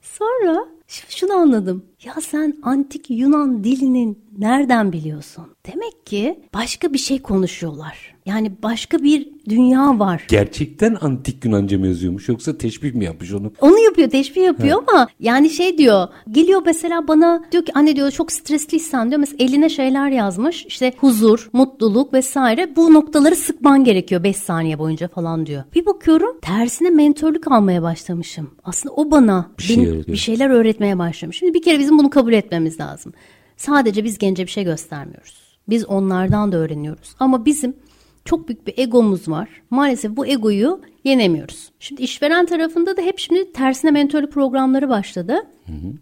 Sonra 0.00 0.64
şunu 1.08 1.32
anladım. 1.32 1.84
Ya 2.04 2.14
sen 2.20 2.56
antik 2.62 3.10
Yunan 3.10 3.64
dilinin 3.64 4.18
nereden 4.38 4.92
biliyorsun? 4.92 5.44
Demek 5.72 6.06
ki 6.06 6.38
başka 6.54 6.92
bir 6.92 6.98
şey 6.98 7.22
konuşuyorlar. 7.22 8.14
Yani 8.26 8.52
başka 8.62 8.98
bir 9.02 9.28
dünya 9.48 9.98
var. 9.98 10.26
Gerçekten 10.28 10.96
antik 11.00 11.44
Yunanca 11.44 11.78
mı 11.78 11.86
yazıyormuş 11.86 12.28
yoksa 12.28 12.58
teşbih 12.58 12.94
mi 12.94 13.04
yapmış 13.04 13.32
onu? 13.32 13.52
Onu 13.60 13.78
yapıyor, 13.78 14.10
teşbih 14.10 14.42
yapıyor 14.42 14.82
ama 14.88 15.08
yani 15.20 15.50
şey 15.50 15.78
diyor. 15.78 16.08
Geliyor 16.30 16.62
mesela 16.66 17.08
bana 17.08 17.44
diyor 17.52 17.64
ki 17.64 17.72
anne 17.74 17.96
diyor 17.96 18.10
çok 18.10 18.32
stresliysen 18.32 19.10
diyor 19.10 19.20
mesela 19.20 19.36
eline 19.44 19.68
şeyler 19.68 20.10
yazmış. 20.10 20.66
İşte 20.66 20.92
huzur, 20.98 21.50
mutluluk 21.52 22.12
vesaire. 22.12 22.76
Bu 22.76 22.92
noktaları 22.94 23.36
sıkman 23.36 23.84
gerekiyor 23.84 24.24
5 24.24 24.36
saniye 24.36 24.78
boyunca 24.78 25.08
falan 25.08 25.46
diyor. 25.46 25.62
Bir 25.74 25.86
bakıyorum 25.86 26.38
tersine 26.42 26.90
mentörlük 26.90 27.52
almaya 27.52 27.82
başlamışım. 27.82 28.50
Aslında 28.64 28.94
o 28.94 29.10
bana 29.10 29.50
Bir 29.58 29.62
şey 29.62 29.76
benim 29.76 29.88
öğretiyor. 29.88 30.14
bir 30.14 30.20
şeyler 30.20 30.50
öğretmeye 30.50 30.98
başlamış. 30.98 31.38
Şimdi 31.38 31.54
bir 31.54 31.62
kere 31.62 31.78
bizim 31.78 31.93
bunu 31.98 32.10
kabul 32.10 32.32
etmemiz 32.32 32.80
lazım. 32.80 33.12
Sadece 33.56 34.04
biz 34.04 34.18
gence 34.18 34.46
bir 34.46 34.50
şey 34.50 34.64
göstermiyoruz. 34.64 35.58
Biz 35.68 35.84
onlardan 35.84 36.52
da 36.52 36.56
öğreniyoruz. 36.56 37.14
Ama 37.20 37.44
bizim 37.44 37.76
çok 38.24 38.48
büyük 38.48 38.66
bir 38.66 38.74
egomuz 38.78 39.28
var. 39.28 39.48
Maalesef 39.70 40.16
bu 40.16 40.26
egoyu 40.26 40.80
yenemiyoruz. 41.04 41.70
Şimdi 41.80 42.02
işveren 42.02 42.46
tarafında 42.46 42.96
da 42.96 43.02
hep 43.02 43.18
şimdi 43.18 43.52
tersine 43.52 43.90
mentörlük 43.90 44.32
programları 44.32 44.88
başladı. 44.88 45.46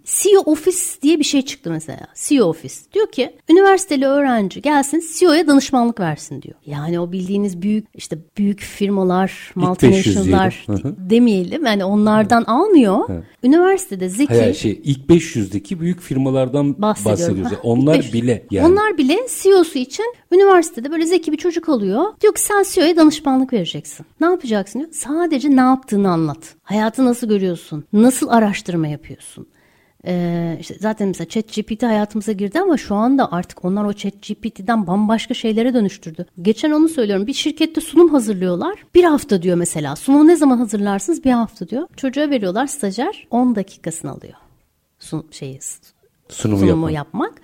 CEO 0.04 0.40
Office 0.40 0.78
diye 1.02 1.18
bir 1.18 1.24
şey 1.24 1.42
çıktı 1.42 1.70
mesela. 1.70 2.06
CEO 2.14 2.46
Office. 2.46 2.74
Diyor 2.94 3.12
ki 3.12 3.36
üniversiteli 3.50 4.06
öğrenci 4.06 4.62
gelsin 4.62 5.02
CEO'ya 5.18 5.46
danışmanlık 5.46 6.00
versin 6.00 6.42
diyor. 6.42 6.54
Yani 6.66 7.00
o 7.00 7.12
bildiğiniz 7.12 7.62
büyük 7.62 7.86
işte 7.94 8.18
büyük 8.38 8.60
firmalar, 8.60 9.52
500 9.56 9.68
multinational'lar. 9.68 10.64
Hı 10.66 10.72
hı. 10.72 10.94
demeyelim. 10.98 11.66
Yani 11.66 11.84
onlardan 11.84 12.44
almıyor. 12.44 13.08
Üniversitede 13.44 14.08
zeki 14.08 14.34
Hayır 14.34 14.54
şey 14.54 14.80
ilk 14.84 15.10
500'deki 15.10 15.80
büyük 15.80 16.00
firmalardan 16.00 16.82
bahsediyoruz. 16.82 17.52
Ha, 17.52 17.56
Onlar 17.62 17.98
500. 17.98 18.12
bile 18.14 18.46
yani. 18.50 18.72
Onlar 18.72 18.98
bile 18.98 19.18
CEO'su 19.42 19.78
için 19.78 20.14
üniversitede 20.32 20.90
böyle 20.90 21.06
zeki 21.06 21.32
bir 21.32 21.36
çocuk 21.36 21.68
alıyor. 21.68 22.02
Diyor 22.20 22.34
ki 22.34 22.40
sen 22.40 22.64
CEO'ya 22.72 22.96
danışmanlık 22.96 23.52
vereceksin. 23.52 24.06
Ne 24.20 24.26
yapacaksın 24.26 24.78
diyor. 24.78 24.91
Sadece 24.92 25.56
ne 25.56 25.60
yaptığını 25.60 26.10
anlat. 26.10 26.54
Hayatı 26.62 27.04
nasıl 27.04 27.28
görüyorsun? 27.28 27.84
Nasıl 27.92 28.28
araştırma 28.28 28.86
yapıyorsun? 28.86 29.46
Ee, 30.06 30.56
işte 30.60 30.74
zaten 30.80 31.08
mesela 31.08 31.28
ChatGPT 31.28 31.82
hayatımıza 31.82 32.32
girdi 32.32 32.60
ama 32.60 32.76
şu 32.76 32.94
anda 32.94 33.32
artık 33.32 33.64
onlar 33.64 33.84
o 33.84 33.92
ChatGPT'den 33.92 34.86
bambaşka 34.86 35.34
şeylere 35.34 35.74
dönüştürdü. 35.74 36.26
Geçen 36.42 36.70
onu 36.70 36.88
söylüyorum. 36.88 37.26
Bir 37.26 37.32
şirkette 37.32 37.80
sunum 37.80 38.08
hazırlıyorlar. 38.08 38.84
Bir 38.94 39.04
hafta 39.04 39.42
diyor 39.42 39.56
mesela. 39.56 39.96
Sunumu 39.96 40.26
ne 40.26 40.36
zaman 40.36 40.58
hazırlarsınız? 40.58 41.24
Bir 41.24 41.30
hafta 41.30 41.68
diyor. 41.68 41.88
Çocuğa 41.96 42.30
veriyorlar 42.30 42.66
stajyer 42.66 43.26
10 43.30 43.54
dakikasını 43.56 44.10
alıyor. 44.10 44.34
Sun 44.98 45.26
şeyi 45.30 45.58
Sunumu 46.28 46.58
sunumu 46.58 46.90
yapmak. 46.90 46.92
yapmak. 46.92 47.40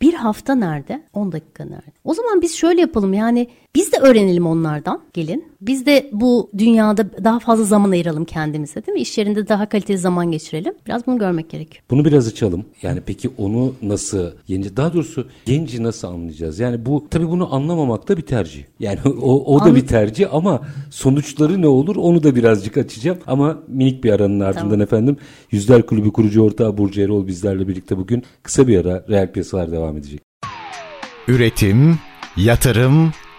Bir 0.00 0.14
hafta 0.14 0.54
nerede? 0.54 1.02
10 1.12 1.32
dakika 1.32 1.64
nerede? 1.64 1.92
O 2.04 2.14
zaman 2.14 2.42
biz 2.42 2.54
şöyle 2.54 2.80
yapalım 2.80 3.14
yani 3.14 3.48
biz 3.76 3.92
de 3.92 3.96
öğrenelim 3.96 4.46
onlardan 4.46 5.00
gelin. 5.12 5.44
Biz 5.60 5.86
de 5.86 6.10
bu 6.12 6.50
dünyada 6.58 7.24
daha 7.24 7.38
fazla 7.38 7.64
zaman 7.64 7.90
ayıralım 7.90 8.24
kendimize 8.24 8.86
değil 8.86 8.94
mi? 8.94 9.00
İş 9.00 9.18
yerinde 9.18 9.48
daha 9.48 9.68
kaliteli 9.68 9.98
zaman 9.98 10.30
geçirelim. 10.30 10.74
Biraz 10.86 11.06
bunu 11.06 11.18
görmek 11.18 11.50
gerekiyor. 11.50 11.84
Bunu 11.90 12.04
biraz 12.04 12.28
açalım. 12.28 12.64
Yani 12.82 13.00
peki 13.06 13.30
onu 13.38 13.74
nasıl 13.82 14.30
yeni 14.48 14.76
daha 14.76 14.94
doğrusu 14.94 15.26
genci 15.44 15.82
nasıl 15.82 16.08
anlayacağız? 16.08 16.58
Yani 16.58 16.86
bu 16.86 17.06
tabii 17.10 17.28
bunu 17.30 17.54
anlamamak 17.54 18.08
da 18.08 18.16
bir 18.16 18.22
tercih. 18.22 18.62
Yani 18.80 18.98
o, 19.22 19.54
o 19.54 19.60
da 19.60 19.64
An- 19.64 19.76
bir 19.76 19.86
tercih 19.86 20.34
ama 20.34 20.60
sonuçları 20.90 21.62
ne 21.62 21.66
olur 21.66 21.96
onu 21.96 22.22
da 22.22 22.34
birazcık 22.36 22.76
açacağım. 22.76 23.18
Ama 23.26 23.58
minik 23.68 24.04
bir 24.04 24.12
aranın 24.12 24.40
ardından 24.40 24.62
Tamam. 24.62 24.80
efendim 24.82 25.16
Yüzler 25.50 25.86
Kulübü 25.86 26.12
kurucu 26.12 26.42
ortağı 26.42 26.78
Burcu 26.78 27.00
Erol 27.00 27.26
bizlerle 27.26 27.68
birlikte 27.68 27.96
bugün 27.96 28.22
kısa 28.42 28.68
bir 28.68 28.86
ara 28.86 29.04
reel 29.08 29.32
piyasalar 29.32 29.72
devam 29.72 29.96
edecek. 29.96 30.20
Üretim, 31.28 31.98
yatırım, 32.36 33.12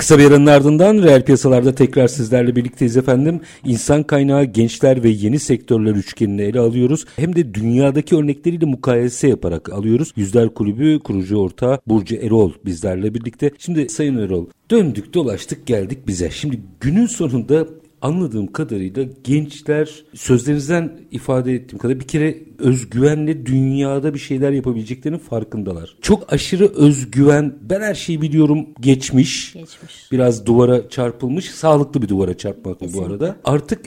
Kısa 0.00 0.18
bir 0.18 0.24
aranın 0.24 0.46
ardından 0.46 1.02
reel 1.02 1.24
piyasalarda 1.24 1.74
tekrar 1.74 2.08
sizlerle 2.08 2.56
birlikteyiz 2.56 2.96
efendim. 2.96 3.40
İnsan 3.64 4.02
kaynağı, 4.02 4.44
gençler 4.44 5.02
ve 5.02 5.08
yeni 5.08 5.38
sektörler 5.38 5.94
üçgenini 5.94 6.42
ele 6.42 6.60
alıyoruz. 6.60 7.04
Hem 7.16 7.36
de 7.36 7.54
dünyadaki 7.54 8.16
örnekleriyle 8.16 8.66
mukayese 8.66 9.28
yaparak 9.28 9.72
alıyoruz. 9.72 10.12
Yüzler 10.16 10.54
Kulübü 10.54 10.98
kurucu 10.98 11.36
ortağı 11.36 11.78
Burcu 11.86 12.16
Erol 12.16 12.52
bizlerle 12.64 13.14
birlikte. 13.14 13.50
Şimdi 13.58 13.88
Sayın 13.88 14.18
Erol 14.18 14.46
döndük 14.70 15.14
dolaştık 15.14 15.66
geldik 15.66 15.98
bize. 16.06 16.30
Şimdi 16.30 16.60
günün 16.80 17.06
sonunda 17.06 17.66
anladığım 18.02 18.46
kadarıyla 18.46 19.04
gençler 19.24 20.04
sözlerinizden 20.14 21.00
ifade 21.10 21.54
ettiğim 21.54 21.78
kadar 21.78 22.00
bir 22.00 22.08
kere 22.08 22.38
özgüvenle 22.58 23.46
dünyada 23.46 24.14
bir 24.14 24.18
şeyler 24.18 24.52
yapabileceklerinin 24.52 25.18
farkındalar. 25.18 25.96
Çok 26.00 26.32
aşırı 26.32 26.66
özgüven 26.74 27.54
ben 27.62 27.80
her 27.80 27.94
şeyi 27.94 28.22
biliyorum 28.22 28.66
geçmiş. 28.80 29.52
Geçmiş. 29.52 30.12
Biraz 30.12 30.46
duvara 30.46 30.88
çarpılmış 30.88 31.50
sağlıklı 31.50 32.02
bir 32.02 32.08
duvara 32.08 32.36
çarpmak 32.36 32.80
bu 32.94 33.04
arada. 33.04 33.36
Artık 33.44 33.80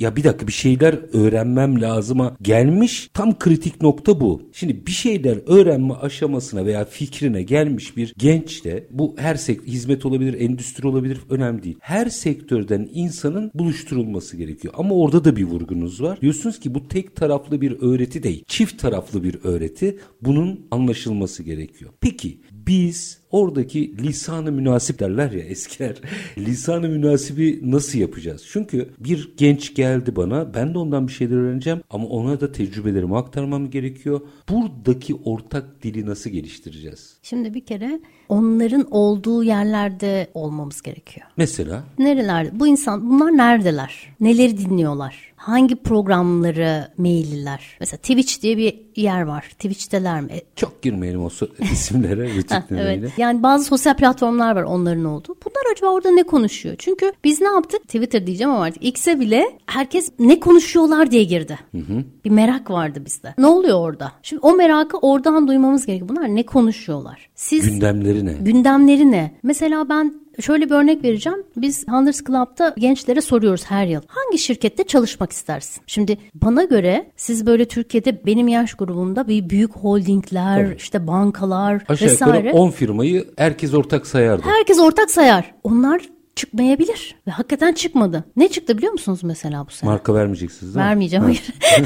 ya 0.00 0.16
bir 0.16 0.24
dakika 0.24 0.46
bir 0.46 0.52
şeyler 0.52 0.98
öğrenmem 1.12 1.80
lazıma 1.80 2.36
gelmiş 2.42 3.10
tam 3.14 3.38
kritik 3.38 3.82
nokta 3.82 4.20
bu. 4.20 4.42
Şimdi 4.52 4.86
bir 4.86 4.92
şeyler 4.92 5.38
öğrenme 5.46 5.94
aşamasına 5.94 6.66
veya 6.66 6.84
fikrine 6.84 7.42
gelmiş 7.42 7.96
bir 7.96 8.14
genç 8.18 8.64
de 8.64 8.86
bu 8.90 9.14
her 9.18 9.34
sektör 9.34 9.66
hizmet 9.66 10.06
olabilir, 10.06 10.40
endüstri 10.40 10.88
olabilir 10.88 11.20
önemli 11.30 11.62
değil. 11.62 11.76
Her 11.80 12.06
sektörden 12.06 12.88
insanın 12.92 13.50
buluşturulması 13.54 14.36
gerekiyor. 14.36 14.74
Ama 14.76 14.94
orada 14.94 15.24
da 15.24 15.36
bir 15.36 15.44
vurgunuz 15.44 16.02
var. 16.02 16.20
Diyorsunuz 16.20 16.60
ki 16.60 16.74
bu 16.74 16.88
tek 16.88 17.16
taraflı 17.16 17.60
bir 17.60 17.76
öğreti 17.80 18.22
değil. 18.22 18.44
Çift 18.46 18.78
taraflı 18.78 19.24
bir 19.24 19.38
öğreti. 19.44 19.98
Bunun 20.22 20.66
anlaşılması 20.70 21.42
gerekiyor. 21.42 21.90
Peki 22.00 22.40
biz 22.52 23.19
oradaki 23.30 23.98
lisanı 23.98 24.52
münasip 24.52 24.98
derler 24.98 25.32
ya 25.32 25.44
eskiler. 25.44 25.96
lisanı 26.38 26.88
münasibi 26.88 27.60
nasıl 27.62 27.98
yapacağız? 27.98 28.46
Çünkü 28.52 28.88
bir 28.98 29.32
genç 29.36 29.74
geldi 29.74 30.16
bana 30.16 30.54
ben 30.54 30.74
de 30.74 30.78
ondan 30.78 31.08
bir 31.08 31.12
şeyler 31.12 31.36
öğreneceğim 31.36 31.80
ama 31.90 32.06
ona 32.06 32.40
da 32.40 32.52
tecrübelerimi 32.52 33.16
aktarmam 33.16 33.70
gerekiyor. 33.70 34.20
Buradaki 34.48 35.14
ortak 35.14 35.82
dili 35.82 36.06
nasıl 36.06 36.30
geliştireceğiz? 36.30 37.16
Şimdi 37.22 37.54
bir 37.54 37.64
kere 37.64 38.00
onların 38.28 38.86
olduğu 38.90 39.44
yerlerde 39.44 40.30
olmamız 40.34 40.82
gerekiyor. 40.82 41.26
Mesela? 41.36 41.84
Nerelerde? 41.98 42.60
Bu 42.60 42.66
insan 42.66 43.10
bunlar 43.10 43.36
neredeler? 43.36 43.94
Neleri 44.20 44.58
dinliyorlar? 44.58 45.30
Hangi 45.36 45.76
programları 45.76 46.88
meyilliler? 46.98 47.76
Mesela 47.80 47.98
Twitch 47.98 48.42
diye 48.42 48.56
bir 48.56 48.80
yer 48.96 49.22
var. 49.22 49.42
Twitch'teler 49.42 50.20
mi? 50.20 50.30
Çok 50.56 50.82
girmeyelim 50.82 51.24
o 51.24 51.30
isimlere. 51.72 52.30
evet. 52.70 53.18
Yani 53.20 53.42
bazı 53.42 53.64
sosyal 53.64 53.94
platformlar 53.94 54.56
var 54.56 54.62
onların 54.62 55.04
olduğu. 55.04 55.36
Bunlar 55.44 55.72
acaba 55.72 55.90
orada 55.90 56.10
ne 56.10 56.22
konuşuyor? 56.22 56.74
Çünkü 56.78 57.12
biz 57.24 57.40
ne 57.40 57.48
yaptık? 57.48 57.82
Twitter 57.82 58.26
diyeceğim 58.26 58.50
ama 58.50 58.64
artık 58.64 58.84
X'e 58.84 59.20
bile 59.20 59.44
herkes 59.66 60.12
ne 60.18 60.40
konuşuyorlar 60.40 61.10
diye 61.10 61.24
girdi. 61.24 61.58
Hı 61.72 61.78
hı. 61.78 62.04
Bir 62.24 62.30
merak 62.30 62.70
vardı 62.70 63.02
bizde. 63.04 63.34
Ne 63.38 63.46
oluyor 63.46 63.78
orada? 63.78 64.12
Şimdi 64.22 64.40
o 64.42 64.52
merakı 64.56 64.98
oradan 64.98 65.48
duymamız 65.48 65.86
gerekiyor. 65.86 66.08
Bunlar 66.08 66.28
ne 66.28 66.46
konuşuyorlar? 66.46 67.30
Siz 67.34 67.70
gündemleri 67.70 68.26
ne? 68.26 68.32
Gündemleri 68.32 69.10
ne? 69.10 69.34
Mesela 69.42 69.88
ben 69.88 70.14
Şöyle 70.40 70.64
bir 70.70 70.74
örnek 70.74 71.04
vereceğim. 71.04 71.38
Biz 71.56 71.88
Hunters 71.88 72.22
Club'da 72.24 72.74
gençlere 72.78 73.20
soruyoruz 73.20 73.64
her 73.64 73.86
yıl. 73.86 74.00
Hangi 74.08 74.38
şirkette 74.38 74.84
çalışmak 74.84 75.32
istersin? 75.32 75.82
Şimdi 75.86 76.18
bana 76.34 76.64
göre 76.64 77.10
siz 77.16 77.46
böyle 77.46 77.64
Türkiye'de 77.68 78.26
benim 78.26 78.48
yaş 78.48 78.74
grubumda 78.74 79.28
bir 79.28 79.50
büyük 79.50 79.76
holdingler, 79.76 80.64
Tabii. 80.66 80.76
işte 80.76 81.06
bankalar 81.06 81.82
Aşağı 81.88 82.08
vesaire. 82.08 82.48
Aşağı 82.48 82.60
10 82.60 82.70
firmayı 82.70 83.26
herkes 83.36 83.74
ortak 83.74 84.06
sayardı. 84.06 84.42
Herkes 84.46 84.78
ortak 84.80 85.10
sayar. 85.10 85.54
Onlar 85.64 86.02
çıkmayabilir. 86.36 87.14
Ve 87.26 87.30
hakikaten 87.30 87.72
çıkmadı. 87.72 88.24
Ne 88.36 88.48
çıktı 88.48 88.78
biliyor 88.78 88.92
musunuz 88.92 89.20
mesela 89.22 89.66
bu 89.66 89.70
sene? 89.70 89.90
Marka 89.90 90.14
vermeyeceksiniz 90.14 90.74
değil 90.74 90.84
mi? 90.84 90.88
Vermeyeceğim 90.88 91.24
hayır. 91.24 91.42